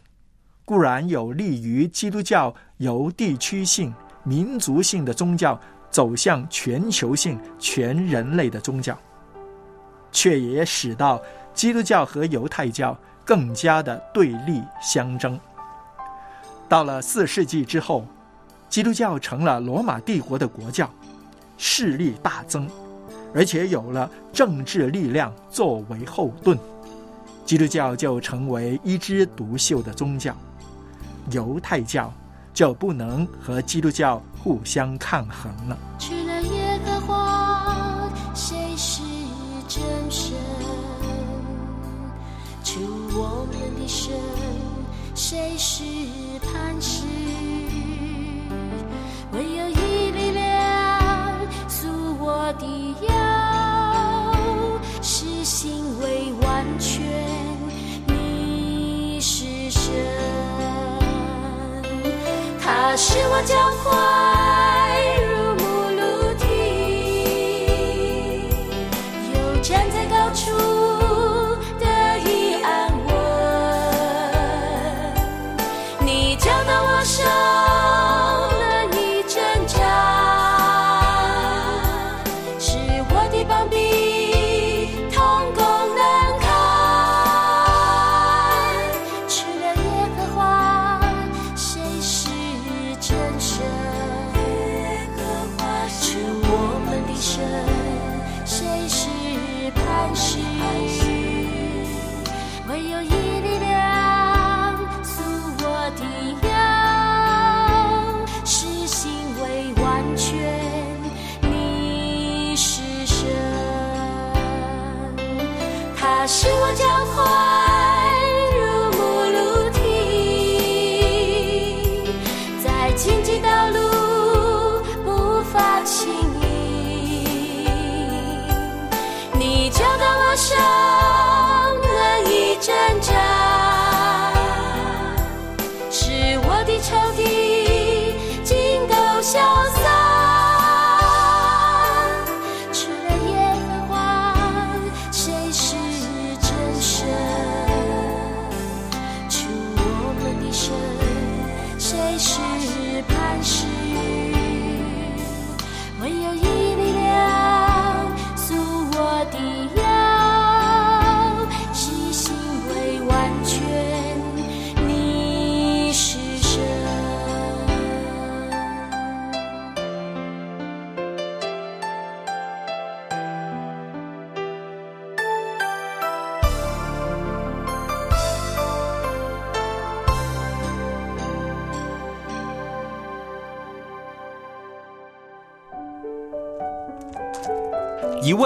[0.65, 8.95] 固然有利于基督教由地区性、民族性的宗教走向全球性、全人类的宗教，
[10.11, 11.19] 却也使到
[11.55, 15.39] 基督教和犹太教更加的对立相争。
[16.67, 18.05] 到了四世纪之后，
[18.69, 20.87] 基督教成了罗马帝国的国教，
[21.57, 22.69] 势力大增。
[23.33, 26.57] 而且有了政治力量作为后盾，
[27.45, 30.35] 基督教就成为一枝独秀的宗教，
[31.31, 32.11] 犹太教
[32.53, 35.77] 就不能和基督教互相抗衡了。
[35.97, 39.01] 除了耶和华，谁是
[39.67, 40.33] 真神？
[42.63, 42.81] 除
[43.13, 44.13] 我们的神，
[45.15, 45.83] 谁是
[46.39, 47.03] 磐石？
[49.31, 50.39] 唯有一力量，
[51.67, 51.87] 诉
[52.19, 52.65] 我的
[62.61, 62.95] 他。
[62.95, 64.88] 使我脚快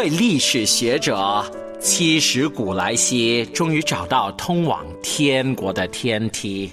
[0.04, 1.50] 位历史学者
[1.80, 6.70] 七十古来稀，终于找到通往天国的天梯，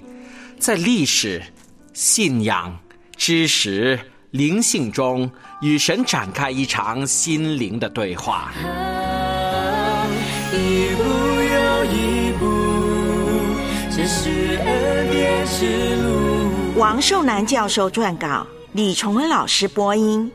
[0.58, 1.40] 在历史、
[1.92, 2.76] 信仰、
[3.16, 3.96] 知识、
[4.32, 5.30] 灵性中，
[5.62, 8.52] 与神展开一场心灵的对话。
[10.52, 11.04] 一步
[11.54, 12.50] 又一步，
[16.74, 20.32] 王寿南教授撰稿，李崇文老师播音。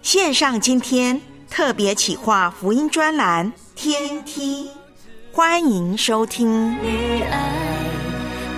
[0.00, 1.20] 线上今天
[1.50, 4.66] 特别企划福音专栏《天梯》，
[5.32, 6.72] 欢迎收听。
[6.82, 7.52] 你爱，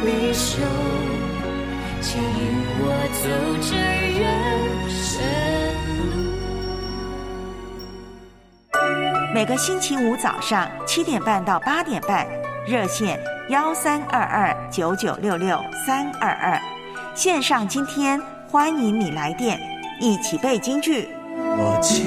[0.05, 0.59] 你手，
[2.03, 2.29] 牵引
[2.79, 3.29] 我走
[3.63, 3.77] 这
[4.21, 5.23] 人生。
[9.33, 12.27] 每个星期五早上七点半到八点半，
[12.67, 13.19] 热线
[13.49, 16.61] 幺三二二九九六六三二二，
[17.15, 19.59] 线上今天欢迎你来电，
[20.01, 21.09] 一起背京剧。
[21.33, 22.05] 我去，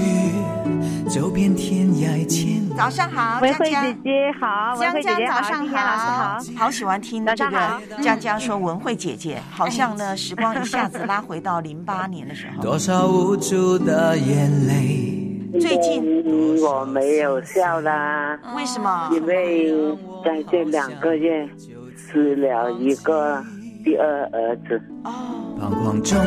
[1.14, 2.68] 走遍天涯千。
[2.76, 6.40] 早上好，文慧江江姐姐好，文慧姐姐好，江江早上今天老师好。
[6.66, 12.64] 好喜欢听这个江江说文慧姐姐，好像呢时光一下子拉回到零八年的时候。
[12.64, 15.62] 多少无助的眼泪。
[15.62, 19.12] 最近嗯我没有笑啦，为什么？
[19.14, 19.72] 因为
[20.26, 21.48] 在这两个月
[21.96, 23.40] 死了一个
[23.84, 24.82] 第二儿子。
[25.60, 26.18] 彷徨中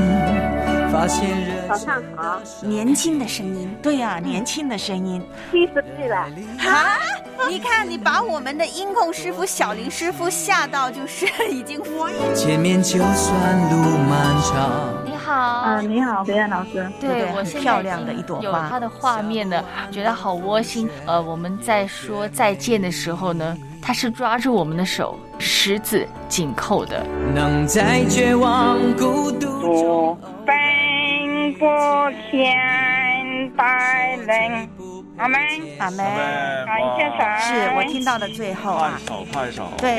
[0.97, 5.23] 发现人早上好，年轻的声音，对呀、年轻的声音。
[5.51, 6.17] 七十岁了。
[6.17, 6.97] 啊！
[7.51, 11.83] 你看，你把我们的音控师傅小林师傅吓到，就是已经。
[12.35, 13.77] 前面就算路
[14.09, 15.05] 漫长。
[15.05, 16.91] 你好，嗯，你好，北燕老师。
[16.99, 20.89] 对我现在漂亮的一朵花有它的画面呢，觉得好窝心。
[21.05, 27.05] 呃，我们在说再见的时候呢，他是抓住我们的手，十指紧扣的。
[27.35, 30.19] 能在绝望孤独中。
[30.47, 30.55] 奔
[31.59, 34.69] 波天带领，
[35.17, 35.41] 阿门，
[35.79, 36.05] 阿门。
[36.67, 37.11] 感谢。
[37.17, 37.21] 神。
[37.41, 39.01] 是我听到的最后啊。
[39.07, 39.69] 手拍手。
[39.79, 39.97] 对。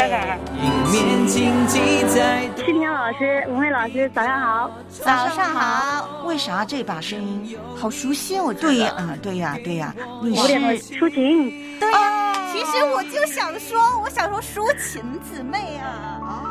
[0.61, 2.47] 迎面荆棘在。
[2.55, 4.71] 七天老师，文慧老师，早上好。
[4.89, 6.23] 早上好。
[6.25, 8.39] 为啥这把声音好熟悉？
[8.39, 8.67] 我觉得。
[8.67, 9.95] 对呀，啊，对呀，对呀。
[10.21, 10.53] 你是
[10.93, 11.79] 抒情。
[11.79, 16.46] 对呀、其实我就想说，我想说抒情姊妹啊。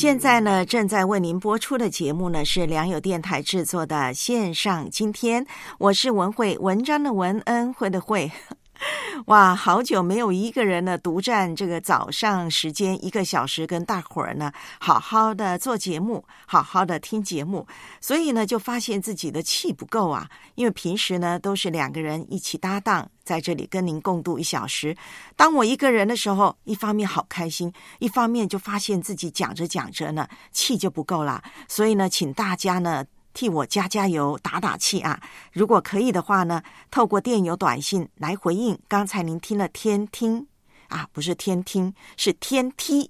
[0.00, 4.88] 现在呢，正在为您播出的节目呢是良友电台制作的线上。
[4.88, 5.46] 今天
[5.76, 8.32] 我是文慧，文章的文，恩惠的惠。
[9.26, 17.66] 哇，好久没有一个人呢独占这个早上时间一个小时，跟大伙儿呢好好的做节目，好好的听节目，
[18.00, 20.28] 所以呢就发现自己的气不够啊。
[20.54, 24.96] 因为平时呢都是两个人一起搭档，在这里跟您共度一小时。
[25.36, 31.42] 当我一个人的时候，一方面好开心，一方面就发现自己讲着讲着呢气就不够啦。
[31.68, 33.04] 所以呢，请大家呢。
[33.32, 35.20] 替我加加油、打打气啊！
[35.52, 40.46] 如果可以的话呢，透过电邮、短信来回应刚才您听了天听
[40.88, 43.08] 啊，不是天听，是天梯，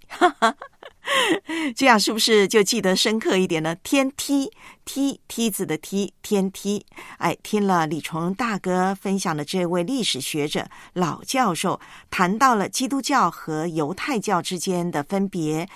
[1.75, 3.75] 这样是不是就记得深刻一点呢？
[3.77, 4.51] 天梯
[4.85, 6.85] 梯梯子的梯天梯，
[7.17, 15.67] 哎，听了李崇大哥分享的这位历史学者老教授谈到了基督教和犹太教之间的分别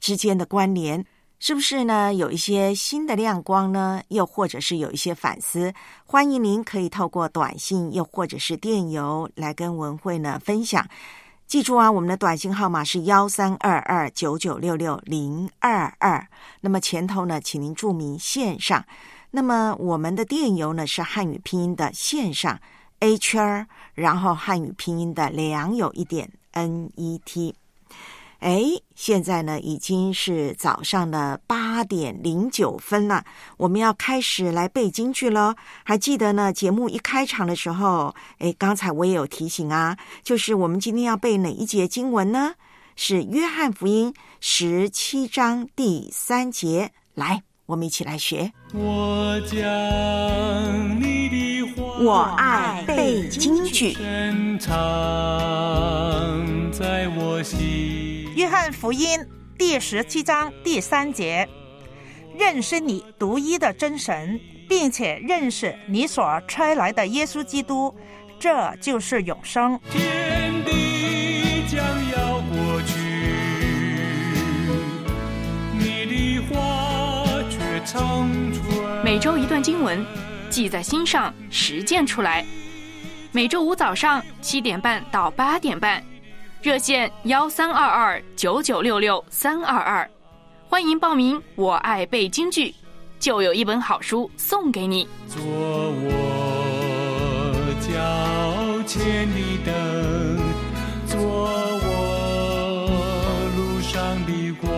[0.00, 1.06] 之间的关联。
[1.44, 2.14] 是不是呢？
[2.14, 4.00] 有一些新的亮光呢？
[4.10, 5.74] 又或者是有一些反思？
[6.06, 10.86] 欢迎您可以透过短信，又或者是电邮来跟文慧呢分享。
[11.48, 16.24] 记住啊，我们的短信号码是幺三二二九九六六零二二。
[16.60, 18.84] 那么前头呢，请您注明线上。
[19.32, 22.56] 那么我们的电邮呢是汉语拼音的线上
[23.00, 27.52] a 圈儿，然后汉语拼音的良有一点 n e t。
[28.42, 28.60] 哎，
[28.96, 33.24] 现在呢已经是早上的八点零九分了，
[33.56, 35.54] 我们要开始来背京剧喽。
[35.84, 42.54] 还记得呢，节目一开场的时候，哎，刚才我也有提醒啊，就是我们今天要背哪一节经文呢？
[42.96, 46.90] 是约翰福音十七章第三节。
[47.14, 48.52] 来，我们一起来学。
[48.74, 49.56] 我将
[51.00, 53.92] 你的话，我爱背京剧。
[53.92, 54.72] 深藏
[56.72, 58.01] 在我心。
[58.42, 59.24] 约翰福音
[59.56, 61.48] 第十七章第三节：
[62.36, 67.94] 认识你独一的真神，并且认识你所差来的耶稣基督，
[68.40, 69.78] 这就是永生。
[69.92, 71.80] 天地将
[72.10, 72.98] 要过去，
[75.78, 79.04] 你的话却长存。
[79.04, 80.04] 每周一段经文，
[80.50, 82.44] 记在心上，实践出来。
[83.30, 86.02] 每周五早上七点半到八点半。
[86.62, 90.08] 热线幺三二二九九六六三二二，
[90.68, 91.42] 欢迎报名。
[91.56, 92.72] 我爱背京剧，
[93.18, 95.08] 就有一本好书送给你。
[95.26, 96.12] 做我
[97.80, 97.90] 脚
[98.86, 99.74] 前的灯，
[101.08, 101.82] 做我
[103.56, 104.70] 路上的光。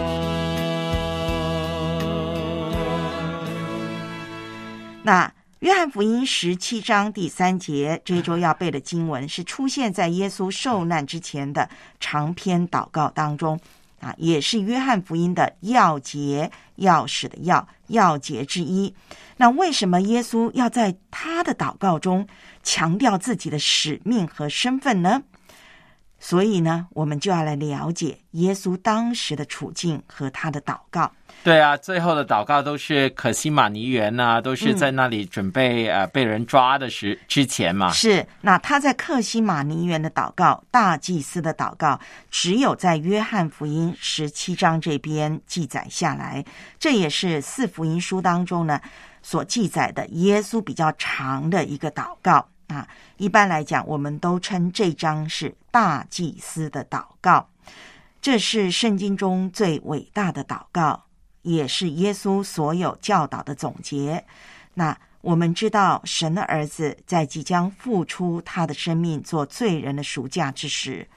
[5.02, 5.30] 那
[5.64, 11.66] 约翰福音十七章第三节，这周要背的经文是出现在耶稣受难之前的
[11.98, 13.58] 长篇祷告当中
[13.98, 18.94] 啊，也是约翰福音的要节、要使的要要节之一。
[19.38, 22.28] 那为什么耶稣要在他的祷告中
[22.62, 25.22] 强调自己的使命和身份呢？
[26.18, 31.10] 所以呢，我们就要来了解耶稣当时的处境和他的祷告。
[31.44, 37.92] 对啊，最后的祷告都是可西玛尼园呐、都是在那里准备、呃被人抓的时之前嘛。
[37.92, 46.42] 是，那他在克西马尼园的祷告，大祭司的祷告，只有在约翰福音十七章这边记载下来。
[46.78, 48.80] 这也是四福音书当中呢
[49.20, 52.88] 所记载的耶稣比较长的一个祷告啊。
[53.18, 57.46] 一般来讲，我们都称这章是大祭司的祷告。
[58.22, 61.04] 这是圣经中最伟大的祷告，
[61.44, 64.24] 也是耶稣所有教导的总结。
[64.74, 71.08] 那我们知道，神的儿子在即将付出他的生命做罪人的赎价之时，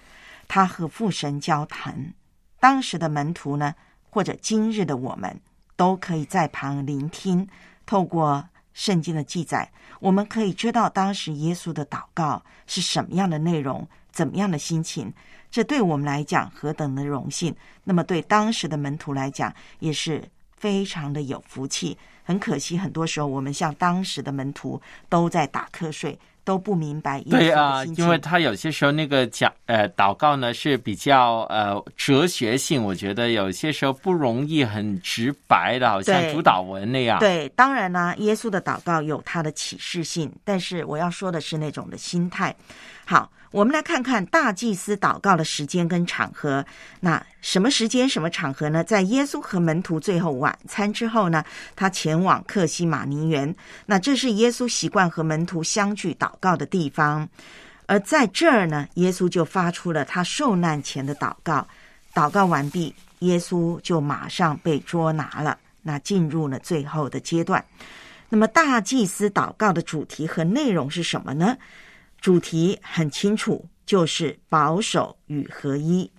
[0.48, 2.14] 他和父神交谈。
[2.60, 3.76] 当时的门徒呢，
[4.10, 5.42] 或者今日的我们，
[5.76, 7.48] 都可以在旁聆听。
[7.86, 13.88] 透过圣经的记载，我们可以知道当时耶稣的祷告是什么样的内容，
[14.18, 15.14] 怎么样的心情。
[15.52, 17.56] 这对我们来讲何等的荣幸！
[17.84, 20.24] 那么对当时的门徒来讲，也是
[20.58, 21.96] 非常的有福气。
[22.24, 37.20] 很可惜，很多时候我们像当时的门徒都在打瞌睡，都不明白耶稣的对啊，因为他有些时候那个讲呃祷告呢是比较呃哲学性，我觉得有些时候不容易很直白的，好像主导文那样。
[37.20, 42.54] 对，当然呢，耶稣的祷告有他的启示性，但是我要说的是那种的心态。
[43.10, 46.66] 好，我们来看看大祭司祷告的时间跟场合。
[47.00, 48.84] 那什么时间、什么场合呢？
[48.84, 51.42] 在耶稣和门徒最后晚餐之后呢，
[51.74, 53.56] 他前往克西马尼园。
[53.86, 57.26] 那这是耶稣习惯和门徒相聚祷告的地方。
[57.86, 61.66] 而在这儿呢，耶稣就发出了他受难前的祷告。
[62.14, 65.58] 祷告完毕，耶稣就马上被捉拿了。
[65.82, 67.64] 那进入了最后的阶段。
[68.28, 71.56] 那么大祭司祷告的主题和内容是什么呢？
[72.20, 76.12] 主题很清楚，就是保守与合一。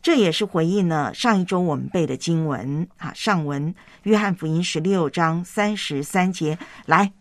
[0.00, 3.72] 这也是回应了上一周我们背的经文啊，上文
[4.02, 6.58] 约翰福音十六章三十三节。
[6.86, 7.12] 来，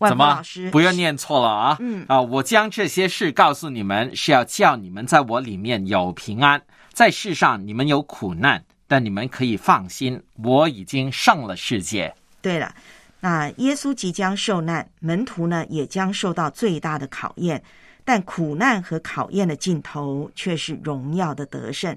[0.00, 1.76] 万怎么波老师，不要念错了啊？
[1.78, 6.60] 嗯啊，我将这些事告诉你们，是要叫你们在我里面有平安。
[6.92, 12.12] 在世上你们有苦难，但你们可以放心，我已经胜了世界。
[12.40, 12.74] 对了，
[13.22, 17.62] 那耶稣即将受难，门徒呢也将受到最大的考验，
[18.04, 21.96] 但苦难和考验的尽头却是荣耀的得胜。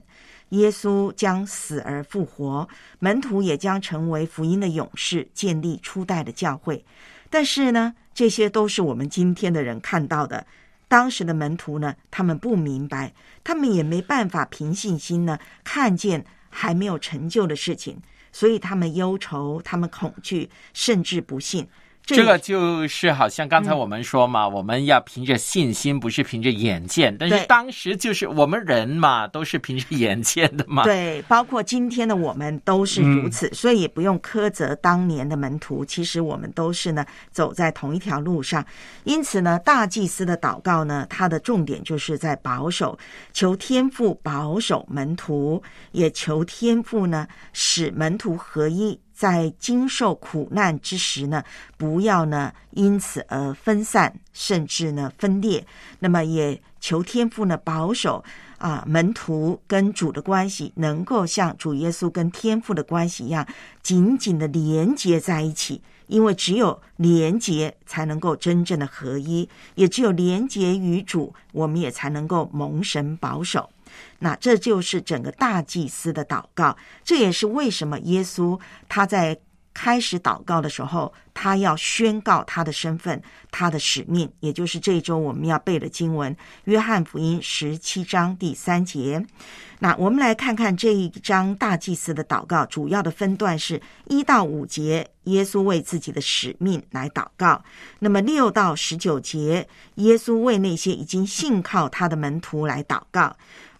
[0.49, 2.69] 耶稣将死而复活，
[2.99, 6.85] 门徒也将成为福音的勇士，建立初代的教会。
[7.31, 10.45] 但是呢，这些都是我们今天的人看到的。
[10.87, 13.11] 当时的门徒呢，他们不明白，
[13.43, 17.99] 他们也没办法凭信心呢看见还没有成就的事情，
[18.35, 21.65] 所以他们忧愁，他们恐惧，甚至不信。
[22.05, 27.15] 这个就是好像刚才我们说嘛，我们要凭着信心，不是凭着眼见。
[27.17, 30.83] 但是当时就是我们人嘛，都是凭着眼见的嘛。
[30.83, 35.83] 对，包括今天的我们都是如此，所以也不用苛责当年的门徒。
[35.83, 38.63] 其实我们都是呢走在同一条路上。
[39.03, 42.97] 因此呢，大祭司的祷告呢，它的重点就是在保守，
[43.33, 48.99] 求天父保守门徒，也求天父呢使门徒合一。
[49.15, 51.41] 在经受苦难之时呢，
[51.77, 55.65] 不要呢因此而分散，甚至呢分裂。
[55.99, 58.23] 那么也求天父呢保守
[58.57, 63.47] 啊门徒跟主的关系，能够像主耶稣跟天父的关系一样，
[63.81, 65.81] 紧紧的连接在一起。
[66.07, 73.67] 因为只有连接，才能够真正的合一；也只有连接于主，我们也才能够蒙神保守。
[74.19, 79.37] 那这就是整个大祭司的祷告，这也是为什么耶稣他在
[79.73, 83.21] 开始祷告的时候，他要宣告他的身份、
[83.51, 86.33] 他的使命，也就是这一周我们要背的经文
[86.63, 89.25] 《约翰福音》十七章第三节。
[89.79, 97.61] 那我们来看看这一章大祭司的祷告，主要的分段是一到五节，耶稣为自己的使命来祷告；
[97.99, 103.35] 那么六到十九节，耶稣为那些已经信靠他的门徒来祷告。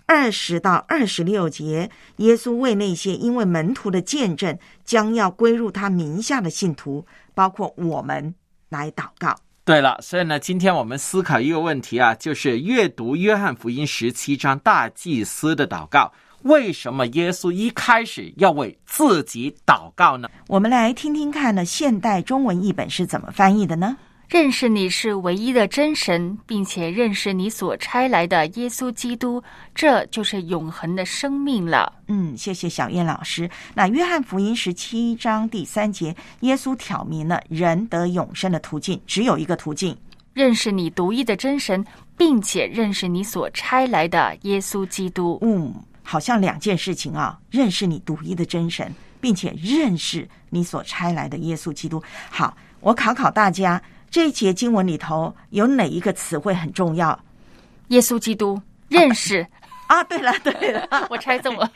[0.08, 8.34] 二十到二十六节，耶稣为那些因为门徒的见证将要归入他名下的信徒，包括我们
[8.70, 9.36] 来祷告。
[9.64, 20.30] 对了，所以呢，今天我们思考一个问题啊，就是阅读约翰福音十七章大祭司的祷告，为什么耶稣一开始要为自己祷告呢？
[20.47, 23.97] 我们来听听看呢，现代中文译本是怎么翻译的呢？
[24.28, 29.41] 认识你是唯一的真神，并且认识你所差来的耶稣基督，
[29.76, 31.93] 这就是永恒的生命了。
[32.07, 33.47] 嗯，谢谢小燕老师。
[33.76, 39.95] 那约翰福音十七章第三节，耶稣挑明了人得永生的途径，只有一个途径，
[40.34, 41.86] 认识你独一的真神，
[42.17, 45.38] 并且认识你所差来的耶稣基督。
[45.43, 45.71] 嗯，
[46.01, 52.01] 好像两件事情啊，认识你独一的真神，并且认识你所差来的耶稣基督。
[52.32, 53.80] 好，我考考大家。
[54.10, 57.20] 这一节经文里头有哪一个词汇很重要？
[57.89, 59.45] 耶稣基督认识
[59.88, 60.03] 啊？
[60.06, 61.70] 对了，对了， 我猜中了。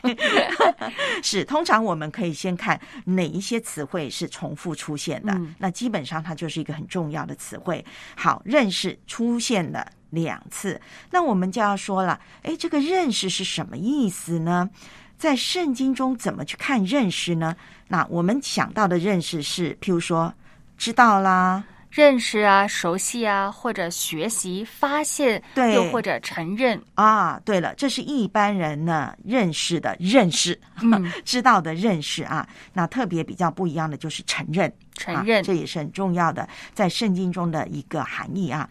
[1.22, 7.84] 是，通常我们可以先看哪一些词汇是重复出现的，那基本上它就是一个很重要的词汇。
[8.16, 14.68] 好，认识出现了两次，那我们就要说了，哎，这个认识是什么意思呢？
[15.16, 17.54] 在圣经中怎么去看认识呢？
[17.86, 20.32] 那我们想到的认识是，譬如说
[20.76, 21.62] 知道啦。
[21.90, 27.40] 认识啊，熟悉啊，或者学习、发现，对，又或者承认啊。
[27.44, 30.58] 对了，这是一般人呢认识的认识，
[31.24, 32.48] 知道的认识啊。
[32.72, 38.70] 那特别比较不一样的就是承认，承认这也是很重要的，在圣经中的一个含义啊。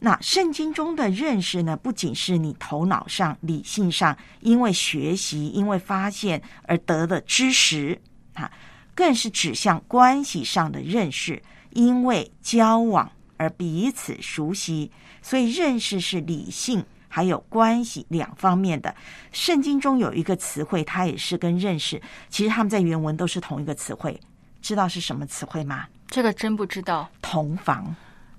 [0.00, 7.98] 那圣经中的认识呢，不仅是你头脑上、理性上因为学习、因为发现而得的知识
[8.34, 8.50] 啊，
[8.94, 11.40] 更是指向关系上的认识。
[11.76, 18.94] 因为交往而彼此熟悉，所以认识是理性还有关系两方面的。
[19.30, 22.00] 圣经中有一个词汇，它也是跟认识，
[22.30, 24.18] 其实他们在原文都是同一个词汇。
[24.62, 25.86] 知道是什么词汇吗？
[26.08, 27.08] 这个真不知道。
[27.20, 27.94] 同房，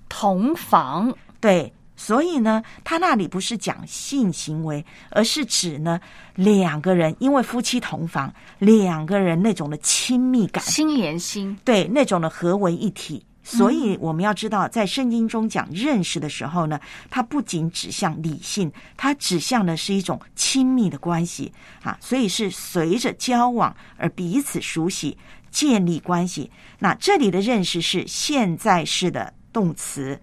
[0.08, 1.72] 同房，对。
[2.00, 5.98] 所以呢，他那里不是讲性行为，而是指呢
[6.36, 13.24] 两个人因为夫妻同房，两个人那种的亲密感，心连心，对那种的合为一体。
[13.42, 16.78] 所以我们要知道，在圣经中讲认识的时候呢，
[17.10, 21.50] 它不仅指向理性，它指向的是一种亲密的关系
[21.82, 21.96] 啊。
[21.98, 25.16] 所以是随着交往而彼此熟悉，
[25.50, 26.50] 建立关系。
[26.78, 30.20] 那这里的认识是现在式的动词，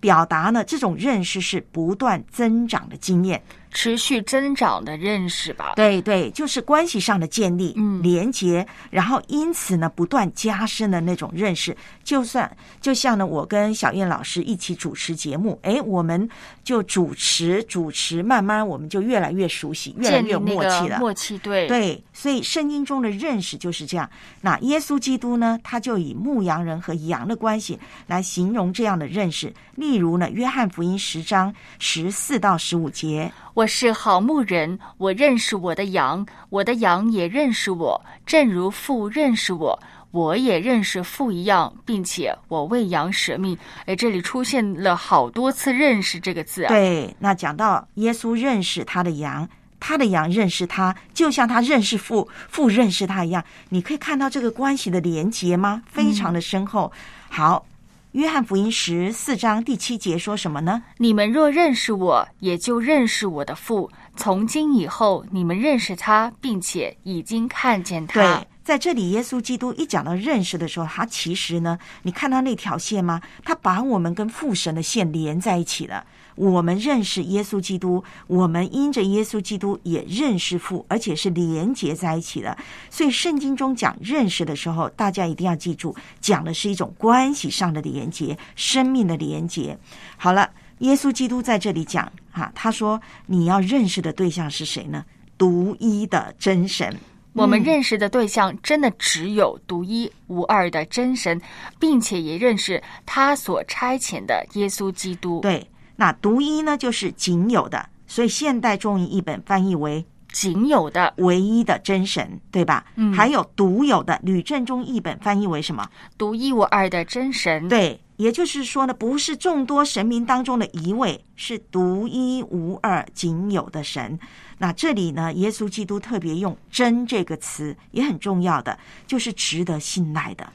[0.00, 3.42] 表达呢这种认识是不断增长的经验。
[3.70, 11.76] 持续增长的认识吧，对对，就是关系上的建立、嗯，连接，然后因此呢，不断加深的那种认识。
[12.02, 12.50] 就算
[12.80, 16.28] 就像呢，我跟小燕老师一起主持节目，哎，我们
[16.64, 20.98] 就主持主持，慢慢我们就越来越熟悉，越来越默契了。
[20.98, 24.08] 默契对对，所以圣经中的认识就是这样。
[24.40, 29.52] 那耶稣基督呢，他就以牧羊人和羊的关系来形容这样的认识。
[29.74, 33.30] 例如呢，约翰福音十章十四到十五节。
[33.58, 39.76] 我是好牧人，我认识我的羊，我的羊也认识我，正如父认识我，
[40.12, 43.58] 我也认识父一样，并且我为羊舍命。
[43.86, 46.68] 哎，这里出现了好多次“认识”这个字啊。
[46.68, 49.48] 对，那讲到耶稣认识他的羊，
[49.80, 53.42] 他的羊认识他，就像他认识父，父认识他一样。
[53.70, 55.82] 你可以看到这个关系的连结吗？
[55.90, 56.92] 非常的深厚。
[57.28, 57.66] 好。
[58.12, 60.82] 约翰福音十四章第七节说什么呢？
[60.96, 63.90] 你们若认识我，也就认识我的父。
[64.16, 68.14] 从今以后，你们认识他，并且已经看见他。
[68.14, 73.20] 对，在这里，耶稣基督一讲到认识的时候，他其实呢，你看到那条线吗？
[73.44, 76.06] 他把我们跟父神的线连在一起了。
[76.38, 82.56] 我们认识耶稣基督，我们因着耶稣基督也认识父，而且是连结在一起的。
[82.88, 89.76] 所以圣经中讲认识的时候，大家一定要记住，讲的是一种关系上的连结，生命的连结。
[90.16, 95.04] 好了，耶稣基督在这里讲啊，他说你要认识的对象是谁呢？
[95.36, 96.96] 独一的真神。
[97.32, 101.40] 我们认识的对象真的只有独一无二的真神，
[101.80, 105.40] 并且也认识他所差遣的耶稣基督。
[105.40, 105.66] 对。
[106.00, 112.84] 那独一呢，就是仅有的，所以现代中译译本翻译为仅有的、唯一的真神，对吧？
[112.94, 115.88] 嗯，还有独有的，吕正中译本翻译为什么？
[116.16, 117.68] 独一无二的真神。
[117.68, 124.16] 对，也就是说呢，不是众多神明当中的一位，是独一无二、仅有的神。
[124.58, 130.46] 那这里呢，耶稣基督特别用“真”这个词，也很重要的，就是值得信赖的。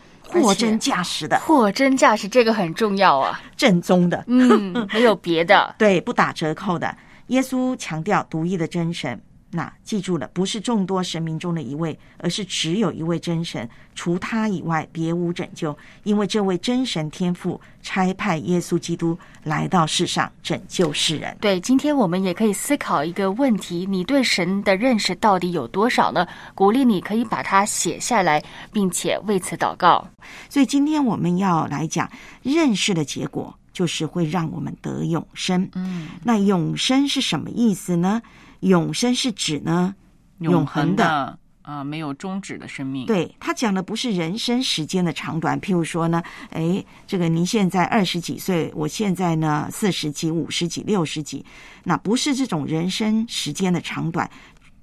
[0.41, 3.41] 货真价实的，货真价实，这个很重要啊！
[3.55, 6.95] 正宗的，嗯， 没有别的，对，不打折扣的。
[7.27, 9.21] 耶稣强调独一的真神，
[9.55, 15.77] 那记住了，不是众多神明中的一位，而是只有一位真神，除他以外别无拯救。
[16.03, 21.37] 因为这位真神天父差派耶稣基督来到世上拯救世人。
[21.39, 26.27] 对，今天我们也可以思考一个问题：你对神的认识到底有多少呢？
[26.55, 30.07] 鼓励你可以把它写下来，并且为此祷告。
[30.49, 32.09] 所以今天我们要来讲
[32.41, 35.69] 认识的结果，就是会让我们得永生。
[35.75, 38.19] 嗯，那永生是什么意思呢？
[38.63, 39.93] 永生是指呢
[40.39, 43.05] 永恒的啊，没有终止的生命。
[43.05, 51.45] 对他讲的不是人生时间的长短，譬如说呢，哎，这个您现在二十几岁，我现在呢四十几、五十几、六十几，
[51.83, 54.29] 那不是这种人生时间的长短，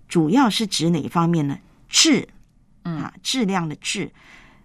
[0.09, 1.59] 主要是指哪一方面呢？
[1.89, 2.26] 质，
[2.83, 4.11] 啊，质量的质。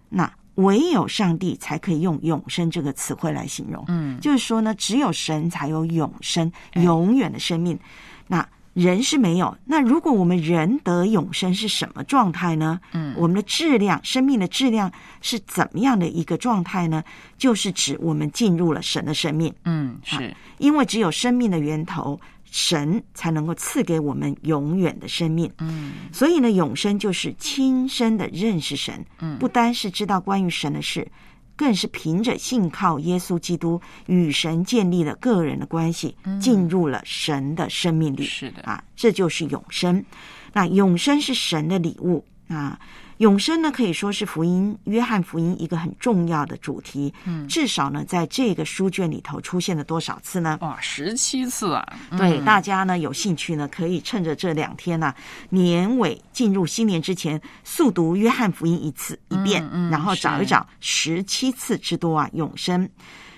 [0.08, 3.84] 那唯有上帝才可以用永生这个词汇来形容。
[3.88, 7.78] 嗯，就是说呢，只有神才有永生，永远的生命。
[8.26, 9.56] 那人是没有。
[9.64, 12.78] 那如果我们人得永生是什么状态呢？
[12.92, 17.02] 嗯，我们的质量，生命的质量是怎么样的一个状态呢？
[17.38, 19.50] 就是指我们进入了神的生命。
[19.64, 22.20] 嗯，是因为只有生命的源头，
[22.50, 25.50] 神才能够赐给我们永远的生命。
[25.56, 29.02] 嗯，所以呢，永生就是亲身的认识神。
[29.20, 31.08] 嗯，不单是知道关于神的事。
[31.56, 38.22] 更是凭着信靠耶稣基督与神建立了个人的关系，进入了神的生命里。
[38.24, 40.04] 是的啊，这就是永生。
[40.52, 42.78] 那永生是神的礼物啊。
[43.18, 47.12] 永生呢，可以说是福音约翰福音一个很重要的主题。
[47.24, 50.58] 嗯，至少呢，在这个书卷里头出现了多少次呢？
[50.60, 51.86] 哇，十七次啊！
[52.16, 55.14] 对，嗯大家呢有兴趣呢，可以趁着这两天呢、
[55.48, 62.88] 年尾进入新年之前，速读约翰福音一次一遍，嗯嗯然后找一找十七次之多啊，永生。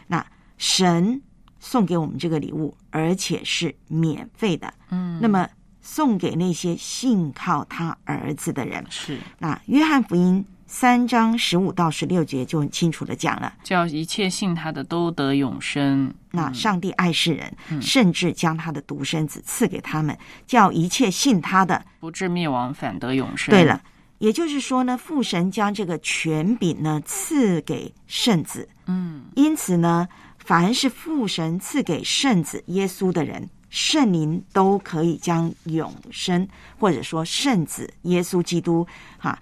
[0.07, 0.25] 那
[0.57, 1.21] 神
[1.61, 4.73] 送给我们这个礼物，而且是免费的。
[4.91, 5.47] 嗯，那么
[5.91, 8.85] 送给那些信靠他儿子的人。
[8.91, 13.55] 是那约翰福音三章十五到十六节就很清楚的讲了。
[13.65, 16.13] 叫一切信他的都得永生。
[16.31, 20.17] 那上帝爱世人，嗯甚至将他的独生子赐给他们，
[20.47, 23.51] 叫一切信他的不至灭亡，反得永生。
[23.51, 23.83] 对了，
[24.19, 36.47] 也就是说呢，父神将这个权柄呢赐给圣子，嗯，因此呢，凡是父神赐给圣子耶稣的人，圣灵都可以将永生，
[36.79, 38.87] 或者说圣子耶稣基督，
[39.19, 39.39] 哈、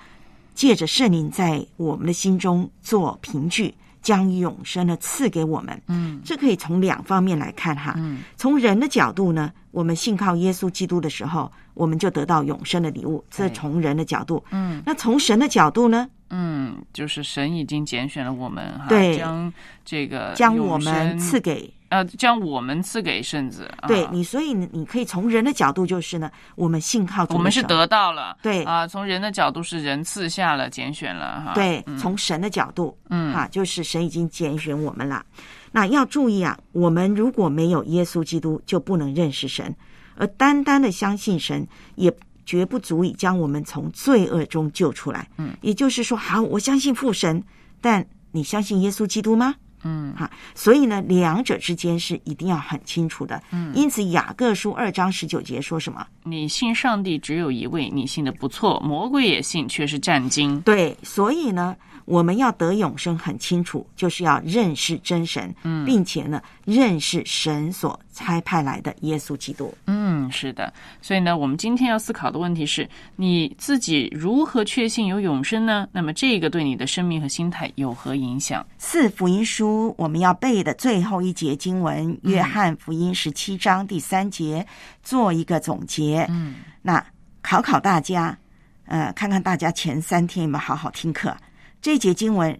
[0.54, 3.74] 借着圣灵在我们的心中做凭据。
[4.02, 7.92] 将永生呢赐给我们，嗯，这可以从两方面来看哈。
[7.96, 14.44] 嗯，从人的角度呢，我们信靠耶稣基督的时候，我们就得到永生的礼物，这对从人的角度。
[14.52, 19.52] 嗯那从神的角度呢，嗯，就是神已经拣选了我们，哈，对将
[19.84, 23.64] 这个将我们赐给呃，将我们赐给圣子。
[23.80, 31.54] 啊对你，所以你你可以从人的角度，就是呢，我们信靠我们是得到了，对啊，从人的角度是人赐下了拣选了哈。
[31.54, 35.24] 对，嗯从神的角度，嗯哈，就是神已经拣选我们了。
[35.72, 39.74] 那要注意啊，我们如果没有耶稣基督，就不能认识神，
[40.16, 45.28] 而单单的相信神，也绝不足以将我们从罪恶中救出来。
[45.38, 47.42] 嗯，也就是说，好，我相信父神，
[47.80, 49.54] 但你相信耶稣基督吗？
[49.86, 53.40] 嗯哈，所以呢，两者之间是一定要很清楚的。
[53.52, 56.04] 嗯因此雅各书二章十九节说什么？
[56.24, 60.60] 你信上帝只有一位，你信的不错，魔鬼也信，却是战惊。
[60.62, 61.76] 对，所以呢，
[62.06, 69.74] 我们要得永生很清楚，就是要认识真神，嗯并且呢，认识神所差派来的耶稣基督。
[69.86, 70.72] 嗯，是的。
[71.02, 75.86] 所以呢，我们今天要思考的问题是：你自己如何确信有永生呢？
[75.90, 78.64] 那么这个对你的生命和心态有何影响？
[78.78, 84.64] 四福音书我们要背的最后一节经文，约翰福音十七章第三节，
[85.02, 86.24] 做一个总结。
[86.30, 87.04] 嗯，那
[87.42, 88.38] 考考大家，
[88.84, 91.36] 呃，看看大家前三天有没有好好听课。
[91.80, 92.58] 这一节经文，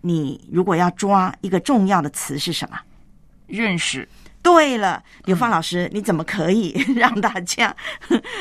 [0.00, 2.78] 你如果要抓一个重要的词是什么？
[3.46, 4.08] 认识。
[4.42, 7.74] 对了，刘芳老师，你怎么可以 让大家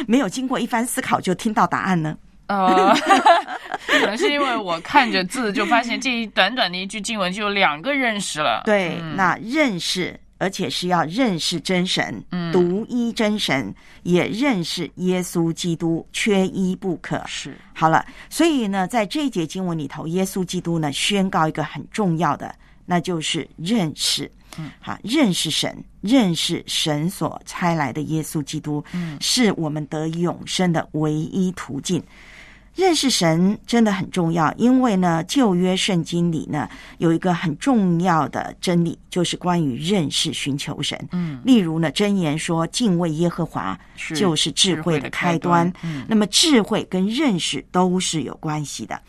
[0.06, 2.18] 没有经过一番思考就听到答案呢？
[2.48, 2.94] 呃，
[3.88, 8.62] 可能是因为我看着字就发现这一短短的一句经文就有两个认识了。
[8.66, 13.74] 对，嗯那认识，而且是要认识真神，嗯独一真神，
[14.04, 17.24] 也认识耶稣基督，缺一不可。
[17.26, 22.54] 是好了，所以呢，在这一节经文里头，耶稣基督呢宣告一个很重要的，
[22.86, 24.30] 那就是认识。
[24.58, 32.04] 嗯，好，认识神，认识神所差来的耶稣基督，嗯是我们得永生的唯一途径。
[32.76, 36.68] 认识神真的很重要，因为呢，旧约圣经里呢
[36.98, 41.00] 有一个很重要的真理，就是关于认识、寻求神。
[41.12, 43.80] 嗯，例如呢，箴言说，敬畏耶和华
[44.16, 45.72] 就是智慧的开端。
[45.84, 49.00] 嗯那么，智慧跟认识都是有关系的。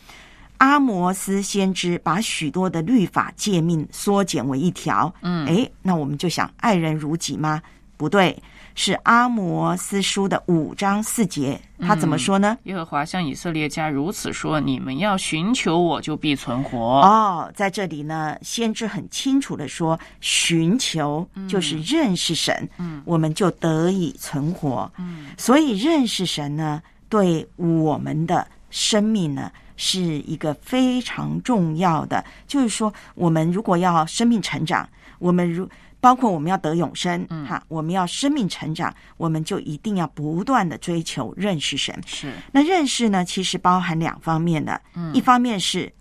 [0.57, 5.13] 阿摩斯先知把许多的律法诫命缩减为一条。
[5.21, 7.61] 嗯诶，那我们就想爱人如己吗？
[7.97, 8.37] 不对，
[8.75, 12.57] 是阿摩斯书的五章四节，他怎么说呢？
[12.63, 24.91] 耶和华向以色列家如此说：“你们要寻求我，就必存活。”哦，在这里呢，先知很清楚的说，寻求就是认识神，嗯我们就得以存活。
[24.97, 32.23] 嗯所以认识神呢，对我们的生命呢，是一个非常重要的。
[32.45, 34.87] 就是说，我们如果要生命成长，
[35.19, 35.67] 我们如
[36.05, 37.47] 包括我们要得永生，嗯。
[37.47, 41.99] 哈，我们要生命成长，我们就一定要不断的追求认识神。
[42.05, 42.31] 是。
[42.51, 45.11] 那认识呢，其实包含两方面的，嗯。
[45.15, 45.91] 一方面是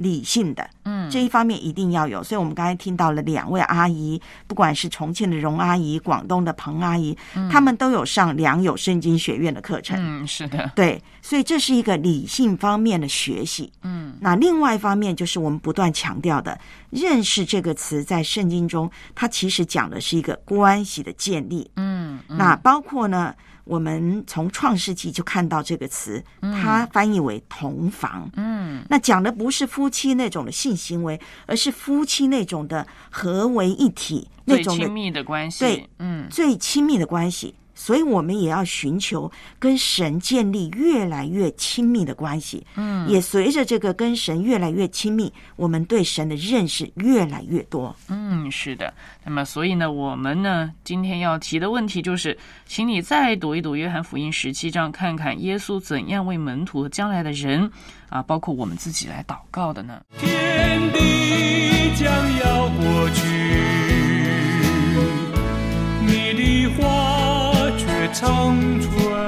[0.00, 2.22] 理性的，嗯这一方面一定要有。
[2.22, 9.98] 所以我们刚才听到了两位阿姨，不管是重庆的荣阿姨、广东的彭阿姨，嗯她们都有上良友圣经学院的课程。
[10.00, 13.70] 嗯，是的，对，所以这是一个理性方面的学习。
[13.82, 16.58] 嗯那另外一方面就是我们不断强调的
[16.90, 21.70] “认识”这个词，在圣经中，它其实讲的是一个关系的建立。
[21.76, 23.34] 嗯，嗯那包括呢，
[23.70, 28.28] 我们从创世纪就看到这个词，它翻译为同房。
[28.34, 37.54] 嗯那讲的不是夫妻那种的性行为，而是夫妻那种的合为一体那种亲密的关系，对，嗯最亲密的关系。
[37.80, 42.62] 所以我们也要寻求跟神建立越来越亲密的关系。
[42.76, 47.96] 嗯也随着这个跟神越来越亲密，我们对神的认识越来越多。
[48.08, 48.92] 嗯，是的。
[49.24, 57.70] 那么，所以呢，我们呢今天要提的问题就是，请你再读一读约翰福音十七章，看看耶稣怎样为门徒和将来的人
[58.10, 60.02] 啊，包括我们自己来祷告的呢？
[60.18, 62.06] 天地将
[62.40, 63.24] 要过去，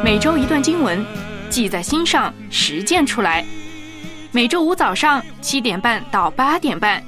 [0.02, 1.04] 每周一段经文，
[1.48, 3.44] 记在心上，实践出来。
[4.32, 7.02] 每周五早上七点半到八点半，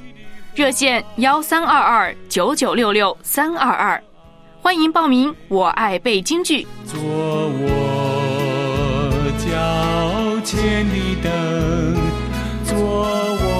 [0.53, 4.01] 热线幺三二二九九六六三二二，
[4.61, 5.35] 欢迎报名。
[5.47, 6.65] 我爱背京剧。
[6.85, 7.65] 做我
[9.37, 9.45] 脚
[10.43, 11.95] 前的灯，
[12.63, 13.54] 做我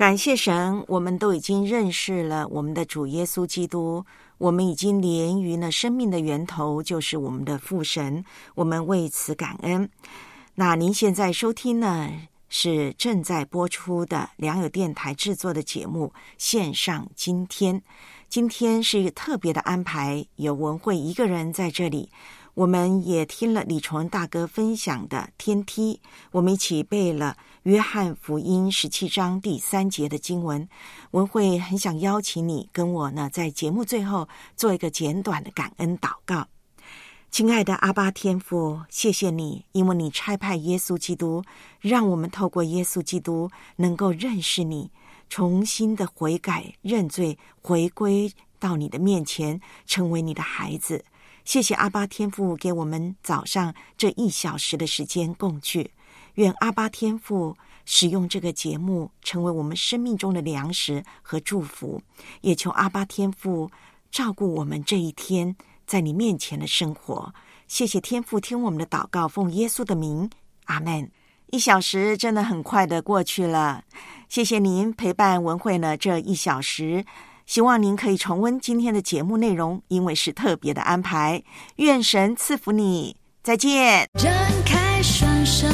[0.00, 4.02] 感谢神，我们都已经认识了我们的主耶稣基督，
[4.38, 8.24] 我们已经连于了生命的源头，就是我们的父神，
[8.54, 9.90] 我们为此感恩。
[10.54, 12.10] 那您现在收听呢，
[12.48, 17.78] 是正在播出的良友电台制作的节目《线上今天》。
[18.26, 22.08] 今天是一个特别的安排，有文慧一个人在这里。
[22.54, 26.00] 我们也听了李崇大哥分享的天梯，
[26.32, 30.68] 我们一起背了约翰福音十七章第三节的经文。
[31.12, 36.48] 文慧很想邀请你跟我呢，在节目最后做一个简短的感恩祷告。
[37.30, 41.44] 亲爱的阿巴天父，谢谢你，因为你差派耶稣基督，
[41.78, 44.90] 让我们透过耶稣基督能够认识你，
[45.28, 51.04] 重新的悔改、认罪，回归到你的面前，成为你的孩子。
[51.50, 55.90] 谢谢阿巴天父给我们早上这一小时的时间共聚，
[56.34, 62.00] 愿阿巴天父使用这个节目成为我们生命中的粮食和祝福，
[62.42, 63.68] 也求阿巴天父
[64.12, 65.56] 照顾我们这一天
[65.88, 67.34] 在你面前的生活。
[67.66, 70.30] 谢谢天父听我们的祷告，奉耶稣的名，
[70.66, 71.10] 阿门。
[71.46, 73.82] 一小时真的很快的过去了，
[74.28, 77.04] 谢谢您陪伴文慧呢这一小时。
[77.50, 81.42] 希望您可以重温今天的节目内容，因为是特别的安排。
[81.78, 84.08] 愿神赐福你，再见。
[84.16, 84.32] 张
[84.64, 85.66] 开双手，